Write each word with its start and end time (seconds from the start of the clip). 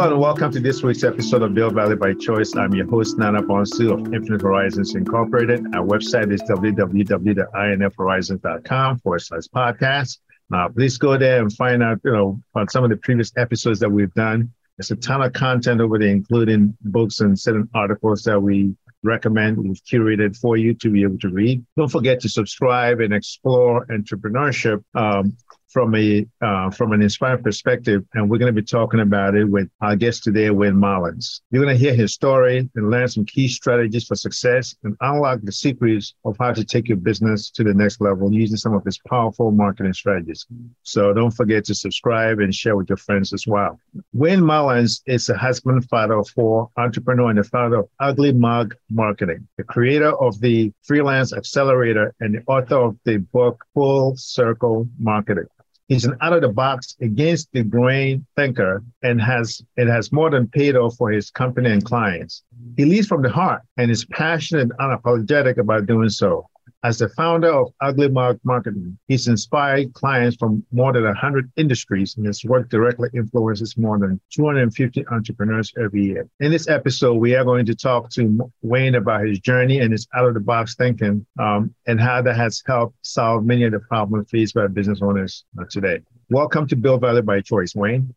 Hello 0.00 0.12
and 0.12 0.20
welcome 0.22 0.50
to 0.50 0.60
this 0.60 0.82
week's 0.82 1.04
episode 1.04 1.42
of 1.42 1.52
Build 1.52 1.74
Value 1.74 1.94
by 1.94 2.14
Choice. 2.14 2.56
I'm 2.56 2.72
your 2.72 2.88
host, 2.88 3.18
Nana 3.18 3.42
Bonsu 3.42 3.92
of 3.92 4.14
Infinite 4.14 4.40
Horizons 4.40 4.94
Incorporated. 4.94 5.66
Our 5.74 5.86
website 5.86 6.32
is 6.32 6.40
www.infhorizons.com 6.44 8.98
forward 9.00 9.18
slash 9.18 9.42
podcast. 9.54 10.20
Now, 10.48 10.68
please 10.68 10.96
go 10.96 11.18
there 11.18 11.42
and 11.42 11.52
find 11.52 11.82
out, 11.82 12.00
you 12.02 12.12
know, 12.12 12.40
on 12.54 12.66
some 12.70 12.82
of 12.82 12.88
the 12.88 12.96
previous 12.96 13.30
episodes 13.36 13.78
that 13.80 13.90
we've 13.90 14.14
done. 14.14 14.50
There's 14.78 14.90
a 14.90 14.96
ton 14.96 15.20
of 15.20 15.34
content 15.34 15.82
over 15.82 15.98
there, 15.98 16.08
including 16.08 16.74
books 16.80 17.20
and 17.20 17.38
certain 17.38 17.68
articles 17.74 18.22
that 18.22 18.40
we 18.40 18.74
recommend 19.02 19.58
we've 19.58 19.84
curated 19.84 20.34
for 20.34 20.56
you 20.56 20.72
to 20.72 20.88
be 20.88 21.02
able 21.02 21.18
to 21.18 21.28
read. 21.28 21.62
Don't 21.76 21.92
forget 21.92 22.20
to 22.20 22.30
subscribe 22.30 23.00
and 23.00 23.12
explore 23.12 23.84
entrepreneurship. 23.88 24.82
Um, 24.94 25.36
from 25.70 25.94
a 25.94 26.26
uh, 26.42 26.70
from 26.70 26.92
an 26.92 27.02
inspired 27.02 27.42
perspective, 27.42 28.04
and 28.14 28.28
we're 28.28 28.38
going 28.38 28.54
to 28.54 28.60
be 28.60 28.66
talking 28.66 29.00
about 29.00 29.34
it 29.34 29.44
with 29.44 29.68
our 29.80 29.96
guest 29.96 30.24
today, 30.24 30.50
Wayne 30.50 30.76
Mullins. 30.76 31.42
You're 31.50 31.62
going 31.62 31.76
to 31.76 31.80
hear 31.80 31.94
his 31.94 32.12
story 32.12 32.68
and 32.74 32.90
learn 32.90 33.08
some 33.08 33.24
key 33.24 33.48
strategies 33.48 34.06
for 34.06 34.16
success 34.16 34.74
and 34.82 34.96
unlock 35.00 35.40
the 35.42 35.52
secrets 35.52 36.14
of 36.24 36.36
how 36.38 36.52
to 36.52 36.64
take 36.64 36.88
your 36.88 36.96
business 36.96 37.50
to 37.50 37.64
the 37.64 37.74
next 37.74 38.00
level 38.00 38.32
using 38.32 38.56
some 38.56 38.74
of 38.74 38.84
his 38.84 38.98
powerful 39.08 39.50
marketing 39.50 39.92
strategies. 39.92 40.46
So 40.82 41.12
don't 41.12 41.30
forget 41.30 41.64
to 41.66 41.74
subscribe 41.74 42.40
and 42.40 42.54
share 42.54 42.76
with 42.76 42.88
your 42.88 42.96
friends 42.96 43.32
as 43.32 43.46
well. 43.46 43.78
Wayne 44.12 44.44
Mullins 44.44 45.02
is 45.06 45.28
a 45.28 45.36
husband, 45.36 45.88
father 45.88 46.14
of 46.14 46.28
four, 46.30 46.68
entrepreneur, 46.76 47.30
and 47.30 47.38
the 47.38 47.44
founder 47.44 47.80
of 47.80 47.88
Ugly 48.00 48.32
Mug 48.32 48.74
Marketing, 48.90 49.46
the 49.56 49.64
creator 49.64 50.12
of 50.20 50.40
the 50.40 50.72
Freelance 50.82 51.32
Accelerator, 51.32 52.14
and 52.20 52.34
the 52.34 52.42
author 52.46 52.76
of 52.76 52.96
the 53.04 53.18
book 53.18 53.64
Full 53.74 54.16
Circle 54.16 54.88
Marketing. 54.98 55.46
He's 55.90 56.04
an 56.04 56.16
out 56.20 56.32
of 56.32 56.42
the 56.42 56.48
box 56.48 56.94
against 57.00 57.48
the 57.52 57.64
grain 57.64 58.24
thinker 58.36 58.84
and 59.02 59.20
has 59.20 59.60
it 59.76 59.88
has 59.88 60.12
more 60.12 60.30
than 60.30 60.46
paid 60.46 60.76
off 60.76 60.96
for 60.96 61.10
his 61.10 61.32
company 61.32 61.68
and 61.68 61.84
clients. 61.84 62.44
He 62.76 62.84
leads 62.84 63.08
from 63.08 63.22
the 63.22 63.28
heart 63.28 63.62
and 63.76 63.90
is 63.90 64.04
passionate 64.04 64.62
and 64.62 64.72
unapologetic 64.78 65.58
about 65.58 65.86
doing 65.86 66.08
so. 66.08 66.48
As 66.82 66.96
the 66.96 67.10
founder 67.10 67.52
of 67.52 67.74
Ugly 67.82 68.08
Mug 68.08 68.40
Marketing, 68.42 68.96
he's 69.06 69.28
inspired 69.28 69.92
clients 69.92 70.36
from 70.36 70.64
more 70.72 70.94
than 70.94 71.04
100 71.04 71.52
industries 71.56 72.16
and 72.16 72.24
his 72.24 72.42
work 72.42 72.70
directly 72.70 73.10
influences 73.12 73.76
more 73.76 73.98
than 73.98 74.18
250 74.30 75.06
entrepreneurs 75.08 75.74
every 75.78 76.04
year. 76.04 76.26
In 76.40 76.50
this 76.50 76.68
episode, 76.68 77.16
we 77.16 77.34
are 77.34 77.44
going 77.44 77.66
to 77.66 77.74
talk 77.74 78.08
to 78.12 78.50
Wayne 78.62 78.94
about 78.94 79.26
his 79.26 79.40
journey 79.40 79.80
and 79.80 79.92
his 79.92 80.08
out 80.14 80.26
of 80.26 80.32
the 80.32 80.40
box 80.40 80.74
thinking 80.74 81.26
um, 81.38 81.74
and 81.86 82.00
how 82.00 82.22
that 82.22 82.36
has 82.36 82.62
helped 82.66 82.96
solve 83.02 83.44
many 83.44 83.64
of 83.64 83.72
the 83.72 83.80
problems 83.80 84.30
faced 84.30 84.54
by 84.54 84.66
business 84.66 85.00
owners 85.02 85.44
uh, 85.60 85.64
today. 85.68 86.00
Welcome 86.30 86.66
to 86.68 86.76
Build 86.76 87.02
Value 87.02 87.20
by 87.20 87.42
Choice, 87.42 87.74
Wayne. 87.74 88.14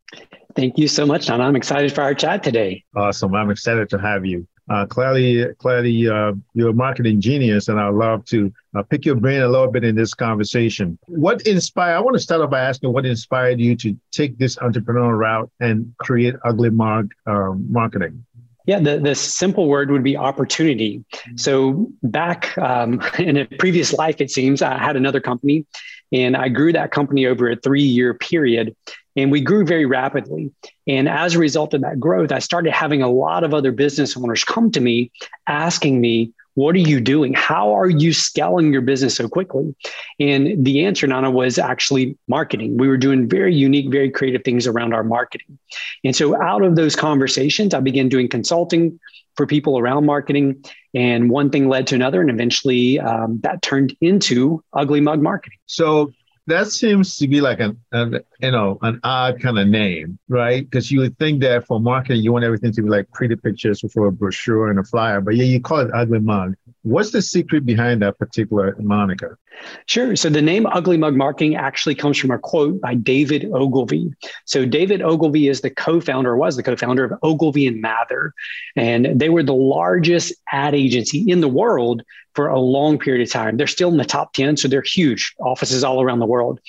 Thank 0.55 0.77
you 0.77 0.87
so 0.87 1.05
much, 1.05 1.25
John. 1.25 1.41
I'm 1.41 1.57
excited 1.57 1.91
for 1.91 2.01
our 2.01 2.13
chat 2.13 2.43
today. 2.43 2.85
Awesome. 2.95 3.35
I'm 3.35 3.49
excited 3.49 3.89
to 3.89 3.97
have 3.97 4.25
you. 4.25 4.47
Uh, 4.69 4.85
clearly, 4.85 5.43
uh, 5.43 6.33
you're 6.53 6.69
a 6.69 6.73
marketing 6.73 7.19
genius, 7.19 7.67
and 7.67 7.79
I'd 7.79 7.93
love 7.93 8.23
to 8.25 8.51
uh, 8.75 8.83
pick 8.83 9.05
your 9.05 9.15
brain 9.15 9.41
a 9.41 9.47
little 9.47 9.69
bit 9.69 9.83
in 9.83 9.95
this 9.95 10.13
conversation. 10.13 10.97
What 11.07 11.45
inspired? 11.45 11.95
I 11.95 11.99
want 11.99 12.15
to 12.15 12.19
start 12.19 12.41
off 12.41 12.49
by 12.49 12.61
asking 12.61 12.93
what 12.93 13.05
inspired 13.05 13.59
you 13.59 13.75
to 13.77 13.97
take 14.11 14.37
this 14.37 14.55
entrepreneurial 14.57 15.17
route 15.17 15.51
and 15.59 15.93
create 15.99 16.35
Ugly 16.45 16.69
Mug 16.69 17.11
um, 17.27 17.65
Marketing. 17.69 18.25
Yeah, 18.65 18.79
the, 18.79 18.97
the 18.97 19.13
simple 19.13 19.67
word 19.67 19.91
would 19.91 20.03
be 20.03 20.15
opportunity. 20.15 21.03
So 21.35 21.91
back 22.01 22.57
um, 22.57 23.01
in 23.19 23.37
a 23.37 23.45
previous 23.45 23.91
life, 23.91 24.21
it 24.21 24.31
seems 24.31 24.61
I 24.61 24.77
had 24.77 24.95
another 24.95 25.19
company, 25.19 25.65
and 26.13 26.37
I 26.37 26.47
grew 26.47 26.71
that 26.71 26.91
company 26.91 27.25
over 27.25 27.51
a 27.51 27.57
three 27.57 27.83
year 27.83 28.13
period. 28.13 28.75
And 29.15 29.31
we 29.31 29.41
grew 29.41 29.65
very 29.65 29.85
rapidly. 29.85 30.51
And 30.87 31.07
as 31.07 31.35
a 31.35 31.39
result 31.39 31.73
of 31.73 31.81
that 31.81 31.99
growth, 31.99 32.31
I 32.31 32.39
started 32.39 32.73
having 32.73 33.01
a 33.01 33.09
lot 33.09 33.43
of 33.43 33.53
other 33.53 33.71
business 33.71 34.17
owners 34.17 34.43
come 34.43 34.71
to 34.71 34.81
me 34.81 35.11
asking 35.47 36.01
me, 36.01 36.33
what 36.55 36.75
are 36.75 36.79
you 36.79 36.99
doing? 36.99 37.33
How 37.33 37.73
are 37.73 37.89
you 37.89 38.13
scaling 38.13 38.71
your 38.71 38.83
business 38.83 39.15
so 39.15 39.27
quickly? 39.27 39.73
And 40.19 40.63
the 40.63 40.85
answer, 40.85 41.07
Nana, 41.07 41.31
was 41.31 41.57
actually 41.57 42.15
marketing. 42.27 42.77
We 42.77 42.87
were 42.87 42.97
doing 42.97 43.27
very 43.27 43.55
unique, 43.55 43.91
very 43.91 44.11
creative 44.11 44.43
things 44.43 44.67
around 44.67 44.93
our 44.93 45.03
marketing. 45.03 45.57
And 46.03 46.15
so 46.15 46.39
out 46.39 46.61
of 46.61 46.75
those 46.75 46.95
conversations, 46.95 47.73
I 47.73 47.79
began 47.79 48.07
doing 48.07 48.27
consulting 48.27 48.99
for 49.35 49.47
people 49.47 49.79
around 49.79 50.05
marketing. 50.05 50.63
And 50.93 51.31
one 51.31 51.49
thing 51.49 51.69
led 51.69 51.87
to 51.87 51.95
another. 51.95 52.21
And 52.21 52.29
eventually 52.29 52.99
um, 52.99 53.39
that 53.41 53.63
turned 53.63 53.95
into 53.99 54.63
Ugly 54.73 55.01
Mug 55.01 55.23
Marketing. 55.23 55.57
So 55.65 56.13
that 56.47 56.67
seems 56.67 57.17
to 57.17 57.27
be 57.27 57.41
like 57.41 57.59
an, 57.59 57.79
an 57.91 58.19
you 58.39 58.51
know 58.51 58.77
an 58.81 58.99
odd 59.03 59.41
kind 59.41 59.57
of 59.57 59.67
name, 59.67 60.19
right? 60.27 60.63
Because 60.63 60.91
you 60.91 60.99
would 60.99 61.17
think 61.17 61.41
that 61.41 61.65
for 61.65 61.79
marketing, 61.79 62.21
you 62.21 62.33
want 62.33 62.45
everything 62.45 62.71
to 62.73 62.81
be 62.81 62.89
like 62.89 63.09
pretty 63.11 63.35
pictures 63.35 63.83
for 63.93 64.07
a 64.07 64.11
brochure 64.11 64.69
and 64.69 64.79
a 64.79 64.83
flyer, 64.83 65.21
but 65.21 65.35
yeah, 65.35 65.45
you 65.45 65.61
call 65.61 65.79
it 65.79 65.91
ugly 65.93 66.19
mug. 66.19 66.55
What's 66.81 67.11
the 67.11 67.21
secret 67.21 67.65
behind 67.65 68.01
that 68.01 68.19
particular 68.19 68.75
moniker? 68.79 69.39
Sure. 69.85 70.15
So 70.15 70.29
the 70.29 70.41
name 70.41 70.65
Ugly 70.65 70.97
Mug 70.97 71.15
Marketing 71.15 71.55
actually 71.55 71.95
comes 71.95 72.17
from 72.17 72.31
a 72.31 72.39
quote 72.39 72.81
by 72.81 72.95
David 72.95 73.49
Ogilvy. 73.53 74.13
So 74.45 74.65
David 74.65 75.01
Ogilvy 75.01 75.47
is 75.47 75.61
the 75.61 75.69
co-founder, 75.69 76.35
was 76.35 76.55
the 76.55 76.63
co-founder 76.63 77.05
of 77.05 77.19
Ogilvy 77.23 77.67
and 77.67 77.81
Mather, 77.81 78.33
and 78.75 79.19
they 79.19 79.29
were 79.29 79.43
the 79.43 79.53
largest 79.53 80.33
ad 80.51 80.75
agency 80.75 81.29
in 81.29 81.41
the 81.41 81.47
world 81.47 82.03
for 82.35 82.47
a 82.47 82.59
long 82.59 82.97
period 82.97 83.25
of 83.25 83.31
time. 83.31 83.57
They're 83.57 83.67
still 83.67 83.89
in 83.89 83.97
the 83.97 84.05
top 84.05 84.33
10, 84.33 84.57
so 84.57 84.67
they're 84.67 84.81
huge, 84.81 85.35
offices 85.39 85.83
all 85.83 86.01
around 86.01 86.19
the 86.19 86.25
world. 86.25 86.59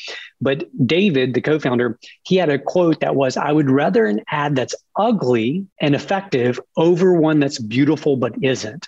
But 0.41 0.65
David, 0.87 1.35
the 1.35 1.41
co 1.41 1.59
founder, 1.59 1.99
he 2.25 2.37
had 2.37 2.51
a 2.51 2.59
quote 2.59 3.01
that 3.01 3.17
was 3.17 3.37
I 3.37 3.53
would 3.53 3.71
rather 3.71 4.05
an 4.05 4.21
ad 4.31 4.57
that's 4.57 4.75
ugly 4.97 5.67
and 5.81 5.95
effective 5.95 6.61
over 6.77 7.15
one 7.15 7.41
that's 7.41 7.59
beautiful 7.59 8.17
but 8.17 8.35
isn't. 8.43 8.87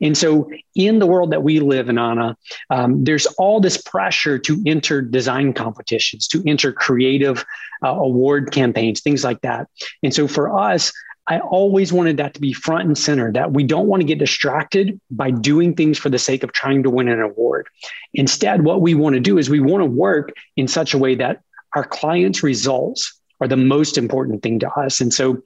And 0.00 0.16
so, 0.16 0.50
in 0.74 0.98
the 0.98 1.06
world 1.06 1.32
that 1.32 1.42
we 1.42 1.60
live 1.60 1.88
in, 1.88 1.96
Nana, 1.96 2.36
um, 2.70 3.04
there's 3.04 3.26
all 3.38 3.60
this 3.60 3.80
pressure 3.80 4.38
to 4.38 4.62
enter 4.66 5.02
design 5.02 5.52
competitions, 5.52 6.28
to 6.28 6.42
enter 6.46 6.72
creative 6.72 7.44
uh, 7.84 7.88
award 7.88 8.52
campaigns, 8.52 9.00
things 9.00 9.24
like 9.24 9.40
that. 9.42 9.68
And 10.02 10.14
so, 10.14 10.28
for 10.28 10.58
us, 10.58 10.92
I 11.26 11.38
always 11.40 11.92
wanted 11.92 12.16
that 12.16 12.34
to 12.34 12.40
be 12.40 12.52
front 12.52 12.86
and 12.86 12.98
center, 12.98 13.32
that 13.32 13.52
we 13.52 13.62
don't 13.62 13.86
want 13.86 14.00
to 14.00 14.06
get 14.06 14.18
distracted 14.18 15.00
by 15.10 15.30
doing 15.30 15.74
things 15.74 15.96
for 15.96 16.08
the 16.08 16.18
sake 16.18 16.42
of 16.42 16.52
trying 16.52 16.82
to 16.82 16.90
win 16.90 17.08
an 17.08 17.20
award. 17.20 17.68
Instead, 18.14 18.64
what 18.64 18.80
we 18.80 18.94
want 18.94 19.14
to 19.14 19.20
do 19.20 19.38
is 19.38 19.48
we 19.48 19.60
want 19.60 19.80
to 19.82 19.86
work 19.86 20.32
in 20.56 20.66
such 20.66 20.92
a 20.92 20.98
way 20.98 21.14
that 21.14 21.42
our 21.76 21.84
clients' 21.84 22.42
results 22.42 23.20
are 23.40 23.46
the 23.46 23.56
most 23.56 23.96
important 23.96 24.42
thing 24.42 24.58
to 24.58 24.70
us. 24.72 25.00
And 25.00 25.14
so 25.14 25.40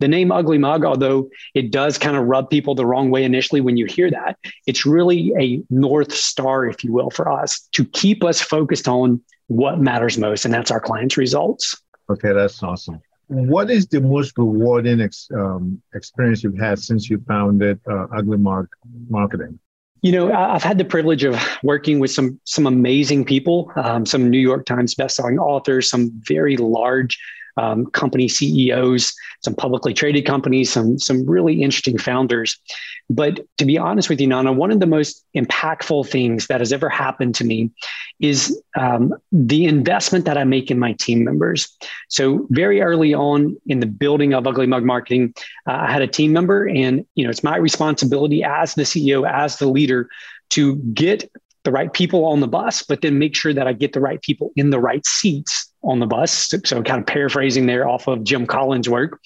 the 0.00 0.08
name 0.08 0.32
Ugly 0.32 0.58
Mug, 0.58 0.84
although 0.84 1.30
it 1.54 1.70
does 1.70 1.96
kind 1.98 2.16
of 2.16 2.24
rub 2.26 2.50
people 2.50 2.74
the 2.74 2.86
wrong 2.86 3.10
way 3.10 3.24
initially 3.24 3.60
when 3.60 3.76
you 3.76 3.86
hear 3.86 4.10
that, 4.10 4.38
it's 4.66 4.84
really 4.84 5.32
a 5.38 5.62
North 5.70 6.12
Star, 6.12 6.66
if 6.66 6.82
you 6.82 6.92
will, 6.92 7.10
for 7.10 7.30
us 7.30 7.60
to 7.72 7.84
keep 7.84 8.24
us 8.24 8.40
focused 8.40 8.88
on 8.88 9.22
what 9.46 9.78
matters 9.78 10.18
most, 10.18 10.44
and 10.44 10.52
that's 10.52 10.70
our 10.70 10.80
clients' 10.80 11.16
results. 11.16 11.80
Okay, 12.10 12.32
that's 12.32 12.62
awesome 12.62 13.00
what 13.30 13.70
is 13.70 13.86
the 13.86 14.00
most 14.00 14.36
rewarding 14.36 15.00
ex, 15.00 15.28
um, 15.32 15.80
experience 15.94 16.42
you've 16.42 16.58
had 16.58 16.80
since 16.80 17.08
you 17.08 17.22
founded 17.28 17.78
uh, 17.88 18.06
Ugly 18.12 18.38
Mug 18.38 18.66
Marketing? 19.08 19.56
You 20.02 20.12
know, 20.12 20.32
I've 20.32 20.64
had 20.64 20.78
the 20.78 20.84
privilege 20.84 21.22
of 21.22 21.40
working 21.62 22.00
with 22.00 22.10
some 22.10 22.40
some 22.44 22.66
amazing 22.66 23.24
people, 23.24 23.70
um, 23.76 24.04
some 24.04 24.30
New 24.30 24.38
York 24.38 24.66
Times 24.66 24.96
bestselling 24.96 25.38
authors, 25.38 25.88
some 25.88 26.10
very 26.26 26.56
large 26.56 27.18
um, 27.56 27.86
company 27.86 28.28
CEOs, 28.28 29.12
some 29.42 29.54
publicly 29.54 29.94
traded 29.94 30.26
companies, 30.26 30.70
some 30.70 30.98
some 30.98 31.24
really 31.26 31.62
interesting 31.62 31.98
founders. 31.98 32.58
But 33.08 33.40
to 33.58 33.64
be 33.64 33.76
honest 33.76 34.08
with 34.08 34.20
you, 34.20 34.26
Nana, 34.26 34.52
one 34.52 34.70
of 34.70 34.80
the 34.80 34.86
most 34.86 35.24
impactful 35.36 36.08
things 36.08 36.46
that 36.46 36.60
has 36.60 36.72
ever 36.72 36.88
happened 36.88 37.34
to 37.36 37.44
me 37.44 37.70
is 38.20 38.60
um, 38.78 39.14
the 39.32 39.64
investment 39.64 40.24
that 40.26 40.38
I 40.38 40.44
make 40.44 40.70
in 40.70 40.78
my 40.78 40.92
team 40.92 41.24
members. 41.24 41.76
So 42.08 42.46
very 42.50 42.82
early 42.82 43.14
on 43.14 43.56
in 43.66 43.80
the 43.80 43.86
building 43.86 44.32
of 44.32 44.46
Ugly 44.46 44.66
Mug 44.66 44.84
Marketing, 44.84 45.34
uh, 45.66 45.72
I 45.72 45.90
had 45.90 46.02
a 46.02 46.06
team 46.06 46.32
member, 46.32 46.68
and 46.68 47.04
you 47.14 47.24
know 47.24 47.30
it's 47.30 47.44
my 47.44 47.56
responsibility 47.56 48.44
as 48.44 48.74
the 48.74 48.82
CEO, 48.82 49.28
as 49.28 49.56
the 49.56 49.68
leader, 49.68 50.08
to 50.50 50.76
get 50.94 51.30
the 51.64 51.70
right 51.70 51.92
people 51.92 52.24
on 52.24 52.40
the 52.40 52.48
bus, 52.48 52.82
but 52.82 53.02
then 53.02 53.18
make 53.18 53.36
sure 53.36 53.52
that 53.52 53.66
I 53.66 53.72
get 53.72 53.92
the 53.92 54.00
right 54.00 54.20
people 54.22 54.52
in 54.56 54.70
the 54.70 54.80
right 54.80 55.04
seats 55.06 55.69
on 55.82 55.98
the 55.98 56.06
bus. 56.06 56.52
So, 56.64 56.82
kind 56.82 57.00
of 57.00 57.06
paraphrasing 57.06 57.66
there 57.66 57.88
off 57.88 58.06
of 58.06 58.24
Jim 58.24 58.46
Collins' 58.46 58.88
work. 58.88 59.20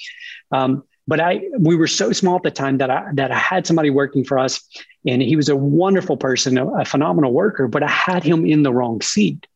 Um, 0.53 0.85
but 1.07 1.21
I, 1.21 1.43
we 1.59 1.77
were 1.77 1.87
so 1.87 2.13
small 2.13 2.37
at 2.37 2.43
the 2.43 2.51
time 2.51 2.79
that 2.79 2.91
I 2.91 3.11
that 3.15 3.31
I 3.31 3.39
had 3.39 3.67
somebody 3.67 3.91
working 3.91 4.25
for 4.25 4.39
us, 4.39 4.63
and 5.07 5.21
he 5.21 5.37
was 5.37 5.49
a 5.49 5.57
wonderful 5.57 6.17
person, 6.17 6.57
a, 6.57 6.67
a 6.67 6.85
phenomenal 6.85 7.33
worker. 7.33 7.69
But 7.69 7.83
I 7.83 7.91
had 7.91 8.23
him 8.23 8.47
in 8.47 8.63
the 8.63 8.73
wrong 8.73 9.03
seat, 9.03 9.47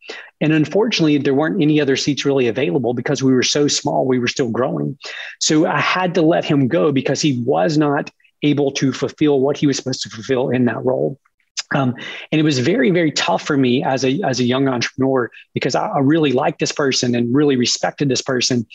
and 0.41 0.53
unfortunately, 0.53 1.19
there 1.19 1.35
weren't 1.35 1.63
any 1.63 1.81
other 1.81 1.97
seats 1.97 2.25
really 2.25 2.49
available 2.49 2.93
because 2.93 3.23
we 3.23 3.33
were 3.33 3.43
so 3.43 3.67
small. 3.67 4.07
We 4.07 4.19
were 4.19 4.29
still 4.29 4.51
growing, 4.51 4.99
so 5.41 5.67
I 5.67 5.81
had 5.81 6.15
to 6.15 6.23
let 6.23 6.45
him 6.45 6.69
go 6.69 6.93
because 6.93 7.23
he 7.23 7.43
was 7.47 7.79
not 7.79 8.11
able 8.43 8.71
to 8.73 8.93
fulfill 8.93 9.41
what 9.41 9.57
he 9.57 9.67
was 9.67 9.77
supposed 9.77 10.03
to 10.03 10.11
fulfill 10.11 10.51
in 10.51 10.67
that 10.67 10.85
role. 10.85 11.19
Um, 11.75 11.95
and 12.33 12.41
it 12.41 12.45
was 12.45 12.59
very, 12.59 12.91
very 12.91 13.13
tough 13.13 13.43
for 13.43 13.57
me 13.57 13.83
as 13.85 14.05
a 14.05 14.21
as 14.23 14.41
a 14.41 14.45
young 14.45 14.69
entrepreneur 14.69 15.31
because 15.55 15.75
I, 15.75 15.89
I, 15.89 15.99
really 15.99 16.33
liked 16.33 16.61
this 16.61 16.73
person 16.73 17.15
and 17.15 17.35
really 17.35 17.57
respected 17.57 18.09
this 18.09 18.23
person, 18.23 18.67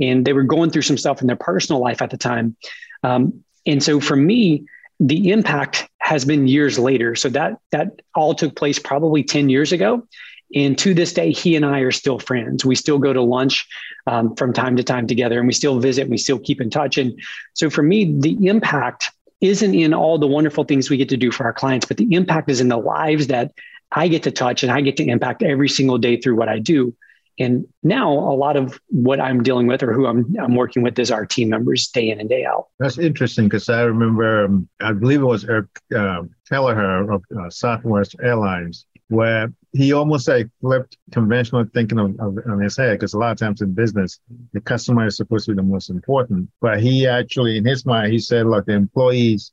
and 0.00 0.24
they 0.24 0.32
were 0.32 0.42
going 0.42 0.70
through 0.70 0.82
some 0.82 0.98
stuff 0.98 1.20
in 1.20 1.28
their 1.28 1.36
personal 1.36 1.80
life 1.80 2.02
at 2.02 2.10
the 2.10 2.18
time. 2.18 2.56
Um, 3.04 3.44
and 3.66 3.82
so 3.82 4.00
for 4.00 4.16
me, 4.16 4.66
the 4.98 5.30
impact 5.30 5.88
has 6.00 6.24
been 6.24 6.48
years 6.48 6.78
later. 6.78 7.14
So 7.14 7.28
that 7.30 7.58
that 7.70 8.02
all 8.14 8.34
took 8.34 8.56
place 8.56 8.78
probably 8.78 9.22
ten 9.22 9.48
years 9.48 9.70
ago, 9.70 10.06
and 10.54 10.76
to 10.78 10.92
this 10.92 11.12
day, 11.12 11.30
he 11.30 11.54
and 11.54 11.64
I 11.64 11.80
are 11.80 11.92
still 11.92 12.18
friends. 12.18 12.64
We 12.64 12.74
still 12.74 12.98
go 12.98 13.12
to 13.12 13.22
lunch 13.22 13.66
um, 14.06 14.34
from 14.34 14.52
time 14.52 14.76
to 14.76 14.82
time 14.82 15.06
together, 15.06 15.38
and 15.38 15.46
we 15.46 15.52
still 15.52 15.78
visit. 15.78 16.02
And 16.02 16.10
we 16.10 16.18
still 16.18 16.38
keep 16.38 16.60
in 16.60 16.70
touch. 16.70 16.98
And 16.98 17.20
so 17.54 17.70
for 17.70 17.82
me, 17.82 18.16
the 18.18 18.48
impact 18.48 19.12
isn't 19.40 19.74
in 19.74 19.94
all 19.94 20.18
the 20.18 20.26
wonderful 20.26 20.64
things 20.64 20.90
we 20.90 20.96
get 20.96 21.08
to 21.10 21.16
do 21.16 21.30
for 21.30 21.44
our 21.44 21.52
clients, 21.52 21.86
but 21.86 21.96
the 21.96 22.14
impact 22.14 22.50
is 22.50 22.60
in 22.60 22.68
the 22.68 22.76
lives 22.76 23.28
that 23.28 23.52
I 23.92 24.08
get 24.08 24.22
to 24.24 24.30
touch 24.30 24.62
and 24.62 24.70
I 24.70 24.80
get 24.80 24.96
to 24.98 25.04
impact 25.04 25.42
every 25.42 25.68
single 25.68 25.98
day 25.98 26.20
through 26.20 26.36
what 26.36 26.48
I 26.48 26.58
do. 26.58 26.94
And 27.38 27.66
now 27.82 28.12
a 28.12 28.36
lot 28.36 28.56
of 28.56 28.78
what 28.88 29.18
I'm 29.18 29.42
dealing 29.42 29.66
with 29.66 29.82
or 29.82 29.94
who 29.94 30.06
I'm, 30.06 30.36
I'm 30.38 30.54
working 30.54 30.82
with 30.82 30.98
is 30.98 31.10
our 31.10 31.24
team 31.24 31.48
members 31.48 31.88
day 31.88 32.10
in 32.10 32.20
and 32.20 32.28
day 32.28 32.44
out. 32.44 32.66
That's 32.78 32.98
interesting 32.98 33.46
because 33.46 33.68
I 33.70 33.82
remember, 33.82 34.44
um, 34.44 34.68
I 34.80 34.92
believe 34.92 35.22
it 35.22 35.24
was 35.24 35.44
Eric 35.44 35.68
uh, 35.96 36.24
Kelleher 36.48 37.10
of 37.10 37.24
uh, 37.34 37.48
Southwest 37.48 38.14
Airlines, 38.22 38.84
where 39.08 39.50
he 39.72 39.92
almost 39.92 40.26
like 40.26 40.48
flipped 40.60 40.96
conventional 41.12 41.64
thinking 41.72 41.98
on 41.98 42.60
his 42.60 42.76
head 42.76 42.98
because 42.98 43.14
a 43.14 43.18
lot 43.18 43.32
of 43.32 43.38
times 43.38 43.60
in 43.60 43.72
business, 43.72 44.18
the 44.52 44.60
customer 44.60 45.06
is 45.06 45.16
supposed 45.16 45.46
to 45.46 45.52
be 45.52 45.56
the 45.56 45.62
most 45.62 45.90
important. 45.90 46.48
But 46.60 46.80
he 46.80 47.06
actually, 47.06 47.56
in 47.56 47.64
his 47.64 47.86
mind, 47.86 48.12
he 48.12 48.18
said, 48.18 48.46
look, 48.46 48.66
the 48.66 48.72
employees 48.72 49.52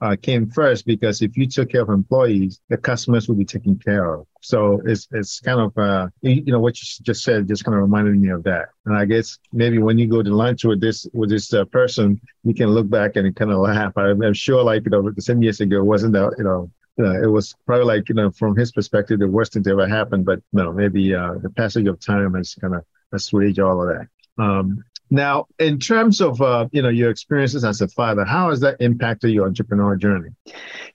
uh, 0.00 0.16
came 0.20 0.48
first 0.50 0.86
because 0.86 1.22
if 1.22 1.36
you 1.36 1.46
took 1.46 1.70
care 1.70 1.82
of 1.82 1.88
employees, 1.88 2.60
the 2.68 2.76
customers 2.76 3.28
would 3.28 3.38
be 3.38 3.44
taken 3.44 3.76
care 3.78 4.14
of. 4.14 4.26
So 4.40 4.80
it's 4.86 5.08
it's 5.10 5.40
kind 5.40 5.60
of 5.60 5.76
uh, 5.76 6.08
you, 6.22 6.44
know 6.44 6.60
what 6.60 6.80
you 6.80 6.86
just 7.02 7.24
said 7.24 7.48
just 7.48 7.64
kind 7.64 7.74
of 7.74 7.82
reminded 7.82 8.18
me 8.18 8.28
of 8.28 8.44
that. 8.44 8.68
And 8.86 8.96
I 8.96 9.04
guess 9.04 9.38
maybe 9.52 9.78
when 9.78 9.98
you 9.98 10.06
go 10.06 10.22
to 10.22 10.34
lunch 10.34 10.64
with 10.64 10.80
this 10.80 11.06
with 11.12 11.30
this 11.30 11.52
uh, 11.52 11.64
person, 11.66 12.20
you 12.44 12.54
can 12.54 12.68
look 12.68 12.88
back 12.88 13.16
and 13.16 13.34
kind 13.34 13.50
of 13.50 13.58
laugh. 13.58 13.92
I, 13.96 14.10
I'm 14.10 14.34
sure, 14.34 14.62
like 14.62 14.84
you 14.84 14.90
know, 14.90 15.12
same 15.18 15.42
years 15.42 15.60
ago 15.60 15.82
wasn't 15.82 16.12
that 16.12 16.34
you 16.38 16.44
know 16.44 16.70
uh, 16.98 17.22
it 17.22 17.26
was 17.26 17.54
probably 17.66 17.84
like 17.84 18.08
you 18.08 18.14
know 18.14 18.30
from 18.30 18.56
his 18.56 18.72
perspective 18.72 19.18
the 19.18 19.28
worst 19.28 19.52
thing 19.52 19.62
to 19.62 19.70
ever 19.70 19.86
happen 19.86 20.24
but 20.24 20.40
you 20.52 20.62
know 20.62 20.72
maybe 20.72 21.14
uh, 21.14 21.34
the 21.42 21.50
passage 21.50 21.86
of 21.86 21.98
time 22.00 22.34
has 22.34 22.54
kind 22.54 22.74
of 22.74 22.84
assuaged 23.12 23.58
all 23.58 23.82
of 23.82 23.88
that. 23.88 24.42
Um, 24.42 24.84
now 25.10 25.46
in 25.58 25.78
terms 25.78 26.20
of 26.20 26.40
uh, 26.42 26.68
you 26.72 26.82
know 26.82 26.88
your 26.88 27.10
experiences 27.10 27.64
as 27.64 27.80
a 27.80 27.88
father 27.88 28.24
how 28.24 28.50
has 28.50 28.60
that 28.60 28.76
impacted 28.80 29.30
your 29.30 29.48
entrepreneurial 29.50 29.98
journey? 29.98 30.30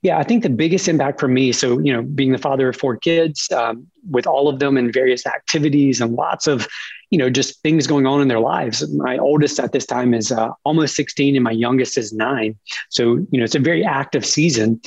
Yeah 0.01 0.17
i 0.17 0.23
think 0.23 0.44
the 0.44 0.50
biggest 0.50 0.88
impact 0.88 1.19
for 1.19 1.27
me 1.27 1.51
so 1.51 1.79
you 1.79 1.91
know 1.91 2.03
being 2.03 2.31
the 2.31 2.38
father 2.38 2.69
of 2.69 2.75
four 2.75 2.95
kids 2.95 3.51
um, 3.51 3.88
with 4.09 4.27
all 4.27 4.47
of 4.47 4.59
them 4.59 4.77
in 4.77 4.91
various 4.91 5.25
activities 5.25 6.00
and 6.01 6.13
lots 6.13 6.47
of 6.47 6.67
you 7.13 7.19
know 7.19 7.29
just 7.29 7.61
things 7.61 7.85
going 7.85 8.07
on 8.07 8.21
in 8.21 8.27
their 8.27 8.39
lives. 8.39 8.91
My 8.91 9.19
oldest 9.19 9.59
at 9.59 9.71
this 9.71 9.85
time 9.85 10.15
is 10.15 10.31
uh, 10.31 10.50
almost 10.65 10.95
16 10.95 11.35
and 11.35 11.44
my 11.44 11.51
youngest 11.51 11.95
is 11.95 12.11
nine. 12.11 12.57
So 12.89 13.17
you 13.29 13.38
know 13.38 13.44
it's 13.44 13.53
a 13.53 13.59
very 13.59 13.85
active 13.85 14.25
season 14.25 14.81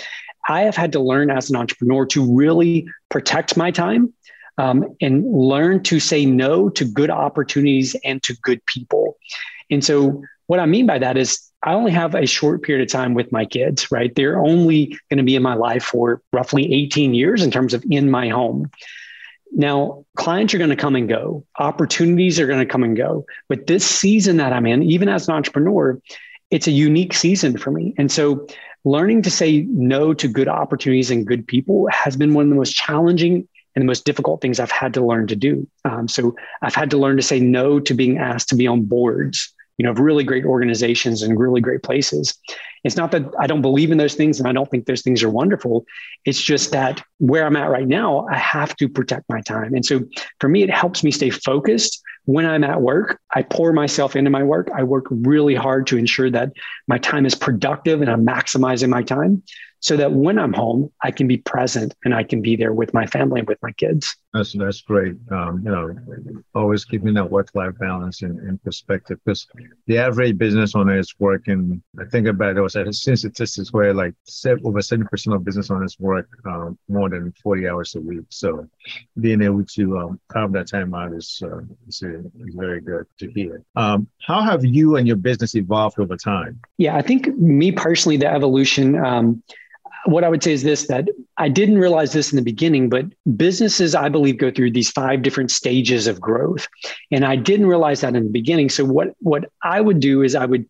I 0.48 0.62
have 0.62 0.76
had 0.76 0.92
to 0.92 1.00
learn 1.00 1.30
as 1.30 1.50
an 1.50 1.56
entrepreneur 1.56 2.06
to 2.06 2.34
really 2.34 2.88
protect 3.10 3.56
my 3.56 3.70
time 3.70 4.12
um, 4.58 4.96
and 5.00 5.24
learn 5.30 5.82
to 5.84 6.00
say 6.00 6.24
no 6.24 6.68
to 6.70 6.84
good 6.84 7.10
opportunities 7.10 7.96
and 8.04 8.22
to 8.22 8.34
good 8.42 8.64
people. 8.66 9.16
And 9.70 9.84
so, 9.84 10.22
what 10.46 10.60
I 10.60 10.66
mean 10.66 10.86
by 10.86 10.98
that 10.98 11.16
is, 11.16 11.42
I 11.62 11.72
only 11.72 11.90
have 11.90 12.14
a 12.14 12.26
short 12.26 12.62
period 12.62 12.86
of 12.86 12.92
time 12.92 13.14
with 13.14 13.32
my 13.32 13.44
kids, 13.44 13.90
right? 13.90 14.14
They're 14.14 14.38
only 14.38 14.96
going 15.10 15.18
to 15.18 15.24
be 15.24 15.34
in 15.34 15.42
my 15.42 15.54
life 15.54 15.82
for 15.82 16.22
roughly 16.32 16.72
18 16.72 17.14
years 17.14 17.42
in 17.42 17.50
terms 17.50 17.74
of 17.74 17.84
in 17.90 18.10
my 18.10 18.28
home. 18.28 18.70
Now, 19.52 20.04
clients 20.16 20.54
are 20.54 20.58
going 20.58 20.70
to 20.70 20.76
come 20.76 20.94
and 20.94 21.08
go, 21.08 21.44
opportunities 21.58 22.38
are 22.38 22.46
going 22.46 22.60
to 22.60 22.66
come 22.66 22.84
and 22.84 22.96
go. 22.96 23.24
But 23.48 23.66
this 23.66 23.84
season 23.84 24.36
that 24.36 24.52
I'm 24.52 24.66
in, 24.66 24.82
even 24.84 25.08
as 25.08 25.26
an 25.26 25.34
entrepreneur, 25.34 26.00
it's 26.50 26.68
a 26.68 26.72
unique 26.72 27.14
season 27.14 27.56
for 27.56 27.70
me. 27.72 27.94
And 27.98 28.12
so 28.12 28.46
learning 28.86 29.20
to 29.20 29.30
say 29.32 29.66
no 29.68 30.14
to 30.14 30.28
good 30.28 30.46
opportunities 30.46 31.10
and 31.10 31.26
good 31.26 31.44
people 31.46 31.88
has 31.90 32.16
been 32.16 32.34
one 32.34 32.44
of 32.44 32.50
the 32.50 32.54
most 32.54 32.76
challenging 32.76 33.48
and 33.74 33.82
the 33.82 33.86
most 33.86 34.04
difficult 34.04 34.40
things 34.40 34.60
I've 34.60 34.70
had 34.70 34.94
to 34.94 35.04
learn 35.04 35.26
to 35.26 35.34
do. 35.34 35.68
Um, 35.84 36.06
so 36.06 36.36
I've 36.62 36.76
had 36.76 36.90
to 36.90 36.96
learn 36.96 37.16
to 37.16 37.22
say 37.22 37.40
no 37.40 37.80
to 37.80 37.94
being 37.94 38.16
asked 38.16 38.48
to 38.50 38.54
be 38.54 38.68
on 38.68 38.84
boards, 38.84 39.52
you 39.78 39.84
know, 39.84 39.90
of 39.90 39.98
really 39.98 40.24
great 40.24 40.44
organizations 40.44 41.22
and 41.22 41.38
really 41.38 41.60
great 41.60 41.82
places. 41.82 42.38
It's 42.84 42.96
not 42.96 43.10
that 43.10 43.24
I 43.38 43.46
don't 43.46 43.62
believe 43.62 43.90
in 43.90 43.98
those 43.98 44.14
things 44.14 44.38
and 44.38 44.48
I 44.48 44.52
don't 44.52 44.70
think 44.70 44.86
those 44.86 45.02
things 45.02 45.22
are 45.22 45.28
wonderful. 45.28 45.84
It's 46.24 46.40
just 46.40 46.70
that 46.72 47.02
where 47.18 47.44
I'm 47.44 47.56
at 47.56 47.70
right 47.70 47.86
now, 47.86 48.26
I 48.30 48.38
have 48.38 48.76
to 48.76 48.88
protect 48.88 49.24
my 49.28 49.40
time. 49.40 49.74
And 49.74 49.84
so 49.84 50.00
for 50.40 50.48
me, 50.48 50.62
it 50.62 50.70
helps 50.70 51.02
me 51.02 51.10
stay 51.10 51.30
focused 51.30 52.02
when 52.26 52.44
I'm 52.44 52.64
at 52.64 52.80
work, 52.80 53.20
I 53.34 53.42
pour 53.42 53.72
myself 53.72 54.16
into 54.16 54.30
my 54.30 54.42
work. 54.42 54.68
I 54.74 54.82
work 54.82 55.06
really 55.10 55.54
hard 55.54 55.86
to 55.88 55.96
ensure 55.96 56.28
that 56.30 56.52
my 56.88 56.98
time 56.98 57.24
is 57.24 57.36
productive 57.36 58.02
and 58.02 58.10
I'm 58.10 58.26
maximizing 58.26 58.88
my 58.88 59.02
time 59.02 59.42
so 59.86 59.96
that 59.96 60.10
when 60.10 60.36
I'm 60.36 60.52
home, 60.52 60.90
I 61.04 61.12
can 61.12 61.28
be 61.28 61.36
present 61.36 61.94
and 62.04 62.12
I 62.12 62.24
can 62.24 62.42
be 62.42 62.56
there 62.56 62.72
with 62.72 62.92
my 62.92 63.06
family 63.06 63.38
and 63.38 63.48
with 63.48 63.62
my 63.62 63.70
kids. 63.70 64.16
That's 64.34 64.52
that's 64.52 64.80
great. 64.80 65.14
Um, 65.30 65.62
you 65.64 65.70
know, 65.70 65.94
always 66.56 66.84
keeping 66.84 67.14
that 67.14 67.30
work-life 67.30 67.74
balance 67.78 68.22
in, 68.22 68.32
in 68.48 68.58
perspective 68.58 69.20
because 69.24 69.46
the 69.86 69.98
average 69.98 70.38
business 70.38 70.74
owner 70.74 70.98
is 70.98 71.14
working. 71.20 71.80
I 72.00 72.04
think 72.06 72.26
about 72.26 72.56
it 72.56 72.60
was 72.60 72.74
I've 72.74 72.92
seen 72.96 73.16
statistics 73.16 73.72
where 73.72 73.94
like 73.94 74.14
over 74.64 74.82
seventy 74.82 75.08
percent 75.08 75.36
of 75.36 75.44
business 75.44 75.70
owners 75.70 75.96
work 76.00 76.28
um, 76.44 76.76
more 76.88 77.08
than 77.08 77.32
forty 77.40 77.68
hours 77.68 77.94
a 77.94 78.00
week. 78.00 78.26
So 78.30 78.68
being 79.20 79.40
able 79.40 79.64
to 79.76 79.98
um, 79.98 80.20
carve 80.32 80.52
that 80.54 80.66
time 80.66 80.94
out 80.94 81.12
is 81.12 81.40
uh, 81.44 81.60
is, 81.86 82.02
is, 82.02 82.54
very 82.56 82.80
good 82.80 83.06
to 83.20 83.30
hear. 83.30 83.62
Um, 83.76 84.08
how 84.26 84.42
have 84.42 84.64
you 84.64 84.96
and 84.96 85.06
your 85.06 85.16
business 85.16 85.54
evolved 85.54 86.00
over 86.00 86.16
time? 86.16 86.58
Yeah, 86.76 86.96
I 86.96 87.02
think 87.02 87.28
me 87.38 87.70
personally, 87.70 88.16
the 88.16 88.26
evolution 88.26 88.96
um, 88.96 89.42
what 90.06 90.24
I 90.24 90.28
would 90.28 90.42
say 90.42 90.52
is 90.52 90.62
this 90.62 90.86
that 90.86 91.08
I 91.36 91.48
didn't 91.48 91.78
realize 91.78 92.12
this 92.12 92.32
in 92.32 92.36
the 92.36 92.42
beginning, 92.42 92.88
but 92.88 93.06
businesses, 93.36 93.94
I 93.94 94.08
believe, 94.08 94.38
go 94.38 94.50
through 94.50 94.70
these 94.70 94.90
five 94.90 95.22
different 95.22 95.50
stages 95.50 96.06
of 96.06 96.20
growth. 96.20 96.68
And 97.10 97.24
I 97.24 97.36
didn't 97.36 97.66
realize 97.66 98.00
that 98.00 98.14
in 98.14 98.24
the 98.24 98.30
beginning. 98.30 98.68
So 98.70 98.84
what 98.84 99.14
what 99.20 99.50
I 99.62 99.80
would 99.80 100.00
do 100.00 100.22
is 100.22 100.34
I 100.34 100.46
would 100.46 100.66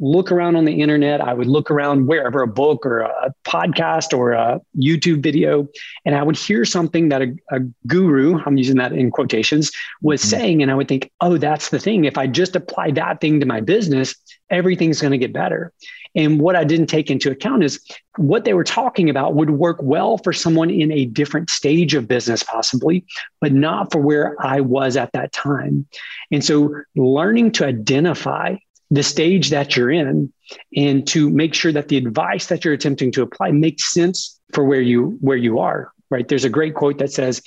look 0.00 0.30
around 0.30 0.56
on 0.56 0.64
the 0.64 0.80
internet. 0.80 1.20
I 1.20 1.34
would 1.34 1.48
look 1.48 1.70
around 1.70 2.06
wherever 2.06 2.42
a 2.42 2.46
book 2.46 2.86
or 2.86 3.00
a 3.00 3.34
podcast 3.44 4.16
or 4.16 4.32
a 4.32 4.60
YouTube 4.76 5.22
video, 5.22 5.68
and 6.04 6.14
I 6.14 6.22
would 6.22 6.36
hear 6.36 6.64
something 6.64 7.08
that 7.08 7.22
a, 7.22 7.36
a 7.50 7.60
guru, 7.86 8.40
I'm 8.44 8.56
using 8.56 8.76
that 8.76 8.92
in 8.92 9.10
quotations, 9.10 9.72
was 10.00 10.20
mm-hmm. 10.20 10.30
saying. 10.30 10.62
And 10.62 10.70
I 10.70 10.74
would 10.74 10.88
think, 10.88 11.10
oh, 11.20 11.36
that's 11.36 11.70
the 11.70 11.78
thing. 11.78 12.04
If 12.04 12.16
I 12.16 12.26
just 12.26 12.56
apply 12.56 12.92
that 12.92 13.20
thing 13.20 13.40
to 13.40 13.46
my 13.46 13.60
business, 13.60 14.14
everything's 14.50 15.00
going 15.00 15.12
to 15.12 15.18
get 15.18 15.32
better. 15.32 15.72
And 16.14 16.40
what 16.40 16.56
I 16.56 16.64
didn't 16.64 16.86
take 16.86 17.10
into 17.10 17.30
account 17.30 17.64
is 17.64 17.80
what 18.16 18.44
they 18.44 18.54
were 18.54 18.64
talking 18.64 19.10
about 19.10 19.34
would 19.34 19.50
work 19.50 19.78
well 19.82 20.18
for 20.18 20.32
someone 20.32 20.70
in 20.70 20.90
a 20.92 21.04
different 21.04 21.50
stage 21.50 21.94
of 21.94 22.08
business, 22.08 22.42
possibly, 22.42 23.04
but 23.40 23.52
not 23.52 23.92
for 23.92 24.00
where 24.00 24.34
I 24.44 24.60
was 24.60 24.96
at 24.96 25.12
that 25.12 25.32
time. 25.32 25.86
And 26.30 26.44
so 26.44 26.74
learning 26.96 27.52
to 27.52 27.66
identify 27.66 28.56
the 28.90 29.02
stage 29.02 29.50
that 29.50 29.76
you're 29.76 29.90
in 29.90 30.32
and 30.76 31.06
to 31.08 31.30
make 31.30 31.54
sure 31.54 31.72
that 31.72 31.88
the 31.88 31.96
advice 31.96 32.46
that 32.46 32.64
you're 32.64 32.74
attempting 32.74 33.12
to 33.12 33.22
apply 33.22 33.50
makes 33.50 33.92
sense 33.92 34.40
for 34.54 34.64
where 34.64 34.80
you 34.80 35.18
where 35.20 35.36
you 35.36 35.58
are 35.58 35.92
right 36.10 36.28
there's 36.28 36.44
a 36.44 36.50
great 36.50 36.74
quote 36.74 36.98
that 36.98 37.12
says 37.12 37.42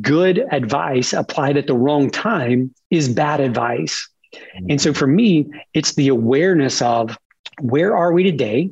good 0.00 0.44
advice 0.50 1.12
applied 1.12 1.56
at 1.56 1.66
the 1.66 1.74
wrong 1.74 2.10
time 2.10 2.74
is 2.90 3.08
bad 3.08 3.40
advice 3.40 4.08
and 4.68 4.80
so 4.80 4.94
for 4.94 5.06
me 5.06 5.46
it's 5.74 5.94
the 5.94 6.08
awareness 6.08 6.80
of 6.80 7.18
where 7.60 7.96
are 7.96 8.12
we 8.12 8.22
today? 8.22 8.70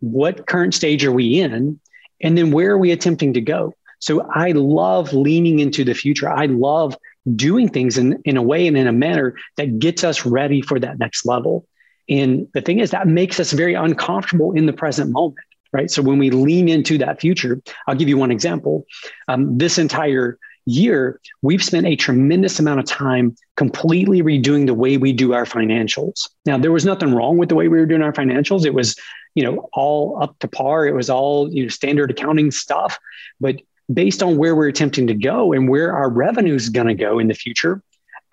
What 0.00 0.46
current 0.46 0.74
stage 0.74 1.04
are 1.04 1.12
we 1.12 1.40
in? 1.40 1.80
And 2.22 2.36
then 2.36 2.50
where 2.50 2.72
are 2.72 2.78
we 2.78 2.90
attempting 2.90 3.34
to 3.34 3.40
go? 3.40 3.74
So 4.00 4.28
I 4.32 4.52
love 4.52 5.12
leaning 5.12 5.58
into 5.58 5.84
the 5.84 5.94
future. 5.94 6.28
I 6.28 6.46
love 6.46 6.96
doing 7.34 7.68
things 7.68 7.98
in, 7.98 8.20
in 8.24 8.36
a 8.36 8.42
way 8.42 8.66
and 8.66 8.76
in 8.76 8.86
a 8.86 8.92
manner 8.92 9.34
that 9.56 9.78
gets 9.78 10.04
us 10.04 10.24
ready 10.24 10.62
for 10.62 10.78
that 10.80 10.98
next 10.98 11.26
level. 11.26 11.66
And 12.08 12.48
the 12.54 12.62
thing 12.62 12.78
is, 12.78 12.90
that 12.92 13.06
makes 13.06 13.38
us 13.38 13.52
very 13.52 13.74
uncomfortable 13.74 14.52
in 14.52 14.66
the 14.66 14.72
present 14.72 15.10
moment, 15.10 15.44
right? 15.72 15.90
So 15.90 16.00
when 16.00 16.18
we 16.18 16.30
lean 16.30 16.68
into 16.68 16.96
that 16.98 17.20
future, 17.20 17.60
I'll 17.86 17.96
give 17.96 18.08
you 18.08 18.16
one 18.16 18.30
example. 18.30 18.86
Um, 19.26 19.58
this 19.58 19.78
entire 19.78 20.38
year, 20.68 21.20
we've 21.42 21.62
spent 21.62 21.86
a 21.86 21.96
tremendous 21.96 22.58
amount 22.58 22.80
of 22.80 22.86
time 22.86 23.34
completely 23.56 24.22
redoing 24.22 24.66
the 24.66 24.74
way 24.74 24.96
we 24.96 25.12
do 25.12 25.32
our 25.32 25.44
financials. 25.44 26.28
Now, 26.44 26.58
there 26.58 26.72
was 26.72 26.84
nothing 26.84 27.14
wrong 27.14 27.38
with 27.38 27.48
the 27.48 27.54
way 27.54 27.68
we 27.68 27.78
were 27.78 27.86
doing 27.86 28.02
our 28.02 28.12
financials. 28.12 28.64
It 28.64 28.74
was, 28.74 28.96
you 29.34 29.42
know, 29.42 29.68
all 29.72 30.22
up 30.22 30.38
to 30.40 30.48
par. 30.48 30.86
It 30.86 30.94
was 30.94 31.08
all, 31.08 31.50
you 31.52 31.64
know, 31.64 31.68
standard 31.68 32.10
accounting 32.10 32.50
stuff. 32.50 32.98
But 33.40 33.56
based 33.92 34.22
on 34.22 34.36
where 34.36 34.54
we're 34.54 34.68
attempting 34.68 35.06
to 35.06 35.14
go 35.14 35.52
and 35.52 35.68
where 35.68 35.94
our 35.94 36.10
revenue 36.10 36.54
is 36.54 36.68
going 36.68 36.88
to 36.88 36.94
go 36.94 37.18
in 37.18 37.28
the 37.28 37.34
future, 37.34 37.82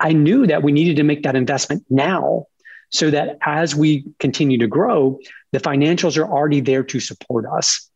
I 0.00 0.12
knew 0.12 0.46
that 0.46 0.62
we 0.62 0.72
needed 0.72 0.96
to 0.96 1.02
make 1.02 1.22
that 1.22 1.36
investment 1.36 1.84
now 1.88 2.46
so 2.90 3.10
that 3.10 3.38
as 3.42 3.74
we 3.74 4.04
continue 4.18 4.58
to 4.58 4.66
grow, 4.66 5.18
the 5.52 5.58
financials 5.58 6.18
are 6.18 6.30
already 6.30 6.60
there 6.60 6.84
to 6.84 7.00
support 7.00 7.46
us. 7.46 7.90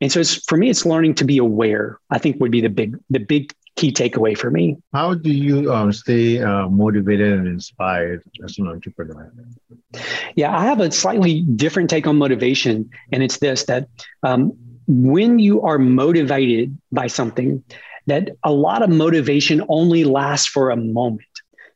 And 0.00 0.12
so 0.12 0.22
for 0.46 0.58
me, 0.58 0.68
it's 0.68 0.84
learning 0.84 1.14
to 1.16 1.24
be 1.24 1.38
aware. 1.38 1.98
I 2.10 2.18
think 2.18 2.40
would 2.40 2.52
be 2.52 2.60
the 2.60 2.68
big 2.68 2.98
the 3.08 3.18
big 3.18 3.52
key 3.76 3.92
takeaway 3.92 4.36
for 4.36 4.50
me. 4.50 4.76
How 4.92 5.14
do 5.14 5.30
you 5.30 5.72
um, 5.72 5.92
stay 5.92 6.42
uh, 6.42 6.68
motivated 6.68 7.32
and 7.34 7.46
inspired 7.46 8.22
as 8.42 8.58
an 8.58 8.68
entrepreneur? 8.68 9.30
Yeah, 10.34 10.56
I 10.56 10.64
have 10.64 10.80
a 10.80 10.90
slightly 10.90 11.42
different 11.42 11.90
take 11.90 12.06
on 12.06 12.16
motivation, 12.16 12.90
and 13.12 13.22
it's 13.22 13.38
this 13.38 13.64
that 13.64 13.88
um, 14.22 14.52
when 14.88 15.38
you 15.38 15.62
are 15.62 15.78
motivated 15.78 16.76
by 16.90 17.06
something, 17.06 17.62
that 18.06 18.30
a 18.44 18.52
lot 18.52 18.82
of 18.82 18.90
motivation 18.90 19.62
only 19.68 20.04
lasts 20.04 20.46
for 20.46 20.70
a 20.70 20.76
moment. 20.76 21.22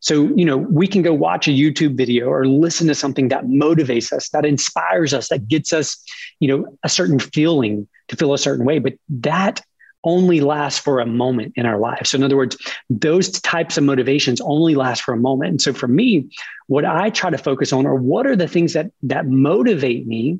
So, 0.02 0.28
you 0.34 0.46
know, 0.46 0.56
we 0.56 0.86
can 0.86 1.02
go 1.02 1.12
watch 1.12 1.46
a 1.46 1.50
YouTube 1.50 1.96
video 1.96 2.28
or 2.28 2.46
listen 2.46 2.86
to 2.86 2.94
something 2.94 3.28
that 3.28 3.44
motivates 3.44 4.12
us, 4.12 4.30
that 4.30 4.46
inspires 4.46 5.12
us, 5.12 5.28
that 5.28 5.46
gets 5.46 5.74
us, 5.74 6.02
you 6.38 6.48
know, 6.48 6.78
a 6.82 6.88
certain 6.88 7.18
feeling 7.18 7.86
to 8.08 8.16
feel 8.16 8.32
a 8.32 8.38
certain 8.38 8.64
way. 8.64 8.78
But 8.78 8.94
that 9.10 9.60
only 10.04 10.40
lasts 10.40 10.78
for 10.78 11.00
a 11.00 11.06
moment 11.06 11.52
in 11.56 11.66
our 11.66 11.78
lives. 11.78 12.10
So, 12.10 12.16
in 12.16 12.24
other 12.24 12.36
words, 12.36 12.56
those 12.88 13.30
types 13.40 13.76
of 13.76 13.84
motivations 13.84 14.40
only 14.40 14.74
last 14.74 15.02
for 15.02 15.12
a 15.12 15.18
moment. 15.18 15.50
And 15.50 15.62
so, 15.62 15.72
for 15.72 15.88
me, 15.88 16.30
what 16.66 16.84
I 16.84 17.10
try 17.10 17.30
to 17.30 17.38
focus 17.38 17.72
on 17.72 17.86
are 17.86 17.94
what 17.94 18.26
are 18.26 18.36
the 18.36 18.48
things 18.48 18.72
that 18.72 18.90
that 19.02 19.26
motivate 19.26 20.06
me 20.06 20.38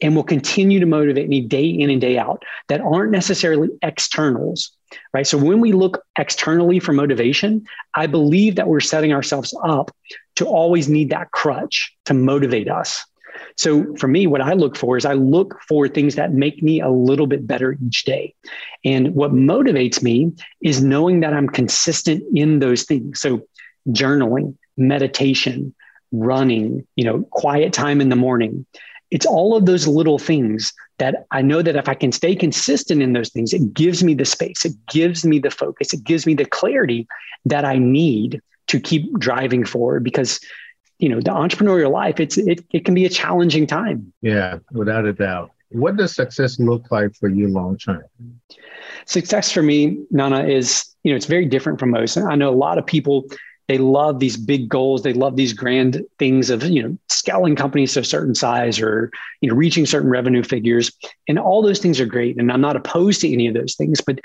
and 0.00 0.14
will 0.14 0.24
continue 0.24 0.78
to 0.78 0.86
motivate 0.86 1.28
me 1.28 1.40
day 1.40 1.66
in 1.66 1.90
and 1.90 2.00
day 2.00 2.18
out 2.18 2.44
that 2.68 2.80
aren't 2.80 3.10
necessarily 3.10 3.68
externals, 3.82 4.70
right? 5.12 5.26
So, 5.26 5.38
when 5.38 5.60
we 5.60 5.72
look 5.72 6.02
externally 6.18 6.78
for 6.78 6.92
motivation, 6.92 7.64
I 7.94 8.06
believe 8.06 8.56
that 8.56 8.68
we're 8.68 8.80
setting 8.80 9.12
ourselves 9.12 9.54
up 9.64 9.90
to 10.36 10.46
always 10.46 10.88
need 10.88 11.10
that 11.10 11.30
crutch 11.32 11.94
to 12.04 12.14
motivate 12.14 12.70
us. 12.70 13.04
So 13.58 13.92
for 13.96 14.06
me, 14.06 14.26
what 14.28 14.40
I 14.40 14.52
look 14.52 14.76
for 14.76 14.96
is 14.96 15.04
I 15.04 15.14
look 15.14 15.60
for 15.68 15.88
things 15.88 16.14
that 16.14 16.32
make 16.32 16.62
me 16.62 16.80
a 16.80 16.88
little 16.88 17.26
bit 17.26 17.46
better 17.46 17.76
each 17.84 18.04
day. 18.04 18.34
And 18.84 19.14
what 19.16 19.32
motivates 19.32 20.00
me 20.00 20.32
is 20.62 20.82
knowing 20.82 21.20
that 21.20 21.34
I'm 21.34 21.48
consistent 21.48 22.22
in 22.32 22.60
those 22.60 22.84
things. 22.84 23.20
So 23.20 23.42
journaling, 23.88 24.56
meditation, 24.76 25.74
running, 26.12 26.86
you 26.94 27.04
know, 27.04 27.24
quiet 27.32 27.72
time 27.72 28.00
in 28.00 28.10
the 28.10 28.16
morning. 28.16 28.64
It's 29.10 29.26
all 29.26 29.56
of 29.56 29.66
those 29.66 29.88
little 29.88 30.18
things 30.18 30.72
that 30.98 31.26
I 31.32 31.42
know 31.42 31.60
that 31.60 31.76
if 31.76 31.88
I 31.88 31.94
can 31.94 32.12
stay 32.12 32.36
consistent 32.36 33.02
in 33.02 33.12
those 33.12 33.30
things, 33.30 33.52
it 33.52 33.74
gives 33.74 34.04
me 34.04 34.14
the 34.14 34.24
space, 34.24 34.64
it 34.64 34.74
gives 34.86 35.24
me 35.24 35.40
the 35.40 35.50
focus, 35.50 35.92
it 35.92 36.04
gives 36.04 36.26
me 36.26 36.34
the 36.34 36.44
clarity 36.44 37.08
that 37.44 37.64
I 37.64 37.78
need 37.78 38.40
to 38.68 38.78
keep 38.78 39.18
driving 39.18 39.64
forward 39.64 40.04
because 40.04 40.38
you 40.98 41.08
know 41.08 41.20
the 41.20 41.30
entrepreneurial 41.30 41.90
life 41.90 42.20
it's 42.20 42.36
it, 42.38 42.64
it 42.72 42.84
can 42.84 42.94
be 42.94 43.04
a 43.04 43.08
challenging 43.08 43.66
time. 43.66 44.12
Yeah 44.22 44.58
without 44.72 45.04
a 45.04 45.12
doubt. 45.12 45.50
What 45.70 45.96
does 45.96 46.14
success 46.14 46.58
look 46.58 46.90
like 46.90 47.14
for 47.14 47.28
you 47.28 47.48
long 47.48 47.76
term? 47.76 48.04
Success 49.06 49.52
for 49.52 49.62
me 49.62 49.98
nana 50.10 50.44
is 50.44 50.94
you 51.02 51.12
know 51.12 51.16
it's 51.16 51.26
very 51.26 51.46
different 51.46 51.78
from 51.78 51.90
most. 51.90 52.16
I 52.16 52.34
know 52.34 52.50
a 52.50 52.56
lot 52.56 52.78
of 52.78 52.86
people 52.86 53.24
they 53.68 53.78
love 53.78 54.18
these 54.18 54.36
big 54.36 54.68
goals. 54.68 55.02
They 55.02 55.12
love 55.12 55.36
these 55.36 55.52
grand 55.52 56.02
things 56.18 56.50
of 56.50 56.64
you 56.64 56.82
know 56.82 56.98
scaling 57.08 57.54
companies 57.54 57.92
to 57.94 58.00
a 58.00 58.04
certain 58.04 58.34
size 58.34 58.80
or 58.80 59.10
you 59.40 59.48
know 59.48 59.54
reaching 59.54 59.86
certain 59.86 60.10
revenue 60.10 60.42
figures. 60.42 60.90
And 61.28 61.38
all 61.38 61.62
those 61.62 61.78
things 61.78 62.00
are 62.00 62.06
great. 62.06 62.38
And 62.38 62.50
i'm 62.50 62.60
not 62.60 62.76
opposed 62.76 63.20
to 63.20 63.32
any 63.32 63.46
of 63.46 63.54
those 63.54 63.74
things. 63.74 64.00
But 64.00 64.20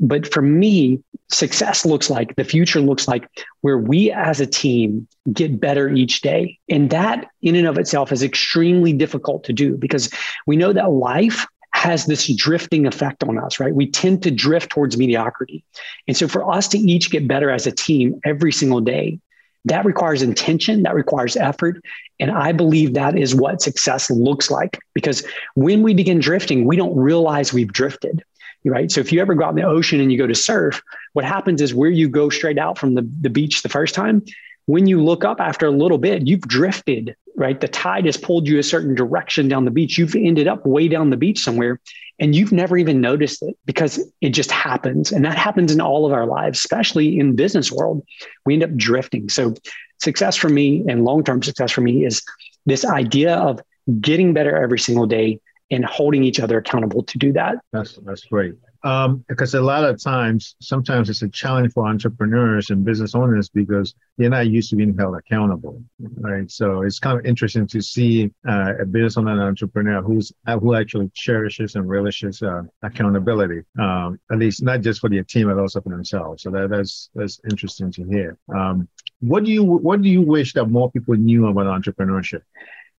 but 0.00 0.32
for 0.32 0.42
me 0.42 1.02
success 1.28 1.84
looks 1.84 2.08
like 2.08 2.36
the 2.36 2.44
future 2.44 2.80
looks 2.80 3.08
like 3.08 3.28
where 3.60 3.78
we 3.78 4.12
as 4.12 4.40
a 4.40 4.46
team 4.46 5.06
get 5.32 5.60
better 5.60 5.88
each 5.88 6.20
day. 6.20 6.58
And 6.68 6.90
that 6.90 7.26
in 7.42 7.56
and 7.56 7.66
of 7.66 7.78
itself 7.78 8.12
is 8.12 8.22
extremely 8.22 8.92
difficult 8.92 9.44
to 9.44 9.52
do 9.52 9.76
because 9.76 10.10
we 10.46 10.56
know 10.56 10.72
that 10.72 10.90
life 10.90 11.46
has 11.76 12.06
this 12.06 12.26
drifting 12.34 12.86
effect 12.86 13.22
on 13.22 13.38
us, 13.38 13.60
right? 13.60 13.74
We 13.74 13.86
tend 13.86 14.22
to 14.22 14.30
drift 14.30 14.70
towards 14.70 14.96
mediocrity. 14.96 15.62
And 16.08 16.16
so 16.16 16.26
for 16.26 16.50
us 16.50 16.68
to 16.68 16.78
each 16.78 17.10
get 17.10 17.28
better 17.28 17.50
as 17.50 17.66
a 17.66 17.70
team 17.70 18.18
every 18.24 18.50
single 18.50 18.80
day, 18.80 19.20
that 19.66 19.84
requires 19.84 20.22
intention, 20.22 20.84
that 20.84 20.94
requires 20.94 21.36
effort. 21.36 21.84
And 22.18 22.30
I 22.30 22.52
believe 22.52 22.94
that 22.94 23.18
is 23.18 23.34
what 23.34 23.60
success 23.60 24.10
looks 24.10 24.50
like 24.50 24.78
because 24.94 25.22
when 25.54 25.82
we 25.82 25.92
begin 25.92 26.18
drifting, 26.18 26.64
we 26.64 26.76
don't 26.76 26.96
realize 26.96 27.52
we've 27.52 27.72
drifted. 27.72 28.24
Right. 28.64 28.90
So 28.90 29.00
if 29.00 29.12
you 29.12 29.20
ever 29.20 29.34
go 29.34 29.44
out 29.44 29.50
in 29.50 29.56
the 29.56 29.62
ocean 29.62 30.00
and 30.00 30.10
you 30.10 30.18
go 30.18 30.26
to 30.26 30.34
surf, 30.34 30.82
what 31.12 31.24
happens 31.24 31.60
is 31.60 31.72
where 31.72 31.90
you 31.90 32.08
go 32.08 32.30
straight 32.30 32.58
out 32.58 32.78
from 32.78 32.94
the, 32.94 33.08
the 33.20 33.30
beach 33.30 33.62
the 33.62 33.68
first 33.68 33.94
time, 33.94 34.24
when 34.66 34.86
you 34.86 35.02
look 35.02 35.24
up 35.24 35.40
after 35.40 35.66
a 35.66 35.70
little 35.70 35.98
bit, 35.98 36.26
you've 36.26 36.42
drifted 36.42 37.16
right? 37.36 37.60
The 37.60 37.68
tide 37.68 38.06
has 38.06 38.16
pulled 38.16 38.48
you 38.48 38.58
a 38.58 38.62
certain 38.62 38.94
direction 38.94 39.46
down 39.46 39.66
the 39.66 39.70
beach. 39.70 39.98
You've 39.98 40.16
ended 40.16 40.48
up 40.48 40.66
way 40.66 40.88
down 40.88 41.10
the 41.10 41.16
beach 41.16 41.38
somewhere 41.38 41.80
and 42.18 42.34
you've 42.34 42.52
never 42.52 42.78
even 42.78 43.00
noticed 43.00 43.42
it 43.42 43.56
because 43.66 44.00
it 44.22 44.30
just 44.30 44.50
happens. 44.50 45.12
And 45.12 45.24
that 45.24 45.36
happens 45.36 45.70
in 45.70 45.80
all 45.80 46.06
of 46.06 46.12
our 46.12 46.26
lives, 46.26 46.58
especially 46.58 47.18
in 47.18 47.36
business 47.36 47.70
world. 47.70 48.04
We 48.46 48.54
end 48.54 48.64
up 48.64 48.74
drifting. 48.74 49.28
So 49.28 49.54
success 49.98 50.34
for 50.36 50.48
me 50.48 50.82
and 50.88 51.04
long-term 51.04 51.42
success 51.42 51.70
for 51.70 51.82
me 51.82 52.06
is 52.06 52.22
this 52.64 52.84
idea 52.84 53.34
of 53.34 53.60
getting 54.00 54.32
better 54.32 54.56
every 54.56 54.78
single 54.78 55.06
day 55.06 55.40
and 55.70 55.84
holding 55.84 56.24
each 56.24 56.40
other 56.40 56.58
accountable 56.58 57.02
to 57.02 57.18
do 57.18 57.32
that. 57.32 57.56
That's 57.72 57.98
that's 58.04 58.24
great. 58.24 58.54
Um, 58.86 59.24
because 59.28 59.52
a 59.54 59.60
lot 59.60 59.82
of 59.82 60.00
times, 60.00 60.54
sometimes 60.60 61.10
it's 61.10 61.22
a 61.22 61.28
challenge 61.28 61.72
for 61.72 61.88
entrepreneurs 61.88 62.70
and 62.70 62.84
business 62.84 63.16
owners 63.16 63.48
because 63.48 63.96
they're 64.16 64.30
not 64.30 64.46
used 64.46 64.70
to 64.70 64.76
being 64.76 64.96
held 64.96 65.16
accountable, 65.16 65.82
right? 65.98 66.48
So 66.48 66.82
it's 66.82 67.00
kind 67.00 67.18
of 67.18 67.26
interesting 67.26 67.66
to 67.66 67.82
see 67.82 68.30
uh, 68.48 68.74
a 68.80 68.86
business 68.86 69.16
owner 69.16 69.32
and 69.32 69.40
entrepreneur 69.42 70.02
who's 70.02 70.32
uh, 70.46 70.56
who 70.60 70.76
actually 70.76 71.10
cherishes 71.14 71.74
and 71.74 71.88
relishes 71.88 72.42
uh, 72.42 72.62
accountability, 72.84 73.62
um, 73.76 74.20
at 74.30 74.38
least 74.38 74.62
not 74.62 74.82
just 74.82 75.00
for 75.00 75.10
their 75.10 75.24
team, 75.24 75.48
but 75.48 75.58
also 75.58 75.80
for 75.80 75.88
themselves. 75.88 76.44
So 76.44 76.50
that, 76.52 76.70
that's 76.70 77.10
that's 77.16 77.40
interesting 77.50 77.90
to 77.90 78.04
hear. 78.04 78.38
Um, 78.54 78.88
what 79.18 79.42
do 79.42 79.50
you 79.50 79.64
what 79.64 80.00
do 80.00 80.08
you 80.08 80.22
wish 80.22 80.52
that 80.52 80.66
more 80.66 80.92
people 80.92 81.16
knew 81.16 81.48
about 81.48 81.66
entrepreneurship? 81.66 82.42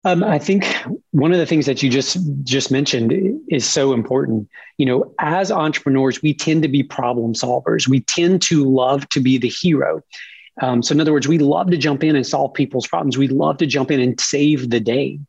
Um, 0.07 0.23
I 0.23 0.39
think 0.39 0.65
one 1.11 1.33
of 1.33 1.37
the 1.37 1.45
things 1.45 1.65
that 1.65 1.83
you 1.83 1.89
just 1.89 2.17
just 2.43 2.71
mentioned 2.71 3.11
is 3.49 3.67
so 3.69 3.91
important. 3.91 4.47
You 4.77 4.85
know, 4.85 5.13
as 5.19 5.51
entrepreneurs, 5.51 6.21
we 6.21 6.33
tend 6.33 6.63
to 6.63 6.69
be 6.69 6.81
problem 6.81 7.33
solvers. 7.33 7.89
We 7.89 7.99
tend 7.99 8.41
to 8.43 8.63
love 8.63 9.09
to 9.09 9.19
be 9.19 9.37
the 9.37 9.49
hero. 9.49 10.01
Um, 10.61 10.81
so, 10.81 10.93
in 10.93 11.01
other 11.01 11.11
words, 11.11 11.27
we 11.27 11.39
love 11.39 11.71
to 11.71 11.77
jump 11.77 12.05
in 12.05 12.15
and 12.15 12.25
solve 12.25 12.53
people's 12.53 12.87
problems. 12.87 13.17
We 13.17 13.27
love 13.27 13.57
to 13.57 13.65
jump 13.65 13.91
in 13.91 13.99
and 13.99 14.17
save 14.17 14.69
the 14.69 14.79
day. 14.79 15.19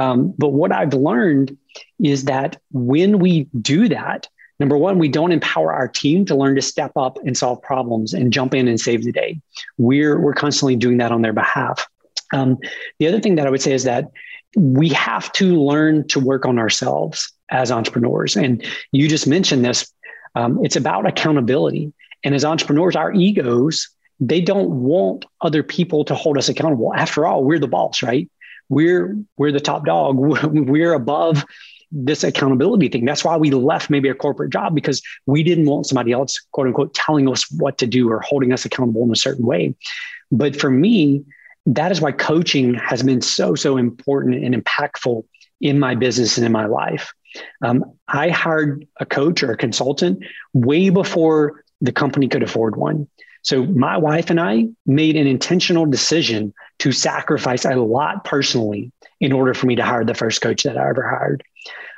Um, 0.00 0.34
but 0.36 0.48
what 0.48 0.72
I've 0.72 0.94
learned 0.94 1.56
is 2.02 2.24
that 2.24 2.60
when 2.72 3.20
we 3.20 3.46
do 3.60 3.88
that, 3.88 4.28
number 4.58 4.76
one, 4.76 4.98
we 4.98 5.08
don't 5.08 5.30
empower 5.30 5.72
our 5.72 5.86
team 5.86 6.24
to 6.24 6.34
learn 6.34 6.56
to 6.56 6.62
step 6.62 6.90
up 6.96 7.18
and 7.24 7.36
solve 7.36 7.62
problems 7.62 8.14
and 8.14 8.32
jump 8.32 8.52
in 8.52 8.66
and 8.66 8.80
save 8.80 9.04
the 9.04 9.12
day. 9.12 9.40
We're 9.76 10.18
we're 10.18 10.34
constantly 10.34 10.74
doing 10.74 10.98
that 10.98 11.12
on 11.12 11.22
their 11.22 11.32
behalf. 11.32 11.86
Um, 12.32 12.58
the 12.98 13.08
other 13.08 13.20
thing 13.20 13.36
that 13.36 13.46
I 13.46 13.50
would 13.50 13.62
say 13.62 13.72
is 13.72 13.84
that 13.84 14.10
we 14.56 14.88
have 14.90 15.30
to 15.32 15.62
learn 15.62 16.06
to 16.08 16.20
work 16.20 16.46
on 16.46 16.58
ourselves 16.58 17.32
as 17.50 17.70
entrepreneurs. 17.70 18.36
And 18.36 18.64
you 18.92 19.08
just 19.08 19.26
mentioned 19.26 19.64
this. 19.64 19.92
Um, 20.34 20.64
it's 20.64 20.76
about 20.76 21.06
accountability. 21.06 21.92
And 22.24 22.34
as 22.34 22.44
entrepreneurs, 22.44 22.96
our 22.96 23.12
egos, 23.12 23.88
they 24.20 24.40
don't 24.40 24.82
want 24.82 25.24
other 25.40 25.62
people 25.62 26.04
to 26.04 26.14
hold 26.14 26.38
us 26.38 26.48
accountable. 26.48 26.92
After 26.94 27.26
all, 27.26 27.44
we're 27.44 27.58
the 27.58 27.68
boss, 27.68 28.02
right? 28.02 28.28
We're 28.68 29.16
we're 29.36 29.52
the 29.52 29.60
top 29.60 29.86
dog. 29.86 30.16
We're 30.52 30.92
above 30.92 31.44
this 31.90 32.22
accountability 32.22 32.88
thing. 32.88 33.06
That's 33.06 33.24
why 33.24 33.36
we 33.36 33.50
left 33.50 33.88
maybe 33.88 34.10
a 34.10 34.14
corporate 34.14 34.52
job 34.52 34.74
because 34.74 35.00
we 35.24 35.42
didn't 35.42 35.64
want 35.64 35.86
somebody 35.86 36.12
else, 36.12 36.38
quote 36.52 36.66
unquote, 36.66 36.92
telling 36.92 37.28
us 37.30 37.50
what 37.50 37.78
to 37.78 37.86
do 37.86 38.10
or 38.10 38.20
holding 38.20 38.52
us 38.52 38.66
accountable 38.66 39.04
in 39.04 39.10
a 39.10 39.16
certain 39.16 39.46
way. 39.46 39.74
But 40.30 40.54
for 40.54 40.70
me, 40.70 41.24
that 41.68 41.92
is 41.92 42.00
why 42.00 42.12
coaching 42.12 42.74
has 42.74 43.02
been 43.02 43.20
so, 43.20 43.54
so 43.54 43.76
important 43.76 44.42
and 44.42 44.54
impactful 44.54 45.24
in 45.60 45.78
my 45.78 45.94
business 45.94 46.38
and 46.38 46.46
in 46.46 46.52
my 46.52 46.66
life. 46.66 47.12
Um, 47.62 47.84
I 48.08 48.30
hired 48.30 48.86
a 49.00 49.06
coach 49.06 49.42
or 49.42 49.52
a 49.52 49.56
consultant 49.56 50.24
way 50.54 50.88
before 50.88 51.64
the 51.80 51.92
company 51.92 52.26
could 52.26 52.42
afford 52.42 52.76
one. 52.76 53.06
So 53.42 53.64
my 53.66 53.98
wife 53.98 54.30
and 54.30 54.40
I 54.40 54.68
made 54.86 55.16
an 55.16 55.26
intentional 55.26 55.84
decision 55.84 56.54
to 56.80 56.90
sacrifice 56.90 57.64
a 57.64 57.74
lot 57.74 58.24
personally 58.24 58.90
in 59.20 59.32
order 59.32 59.52
for 59.52 59.66
me 59.66 59.76
to 59.76 59.84
hire 59.84 60.04
the 60.04 60.14
first 60.14 60.40
coach 60.40 60.62
that 60.62 60.78
I 60.78 60.88
ever 60.88 61.06
hired. 61.06 61.44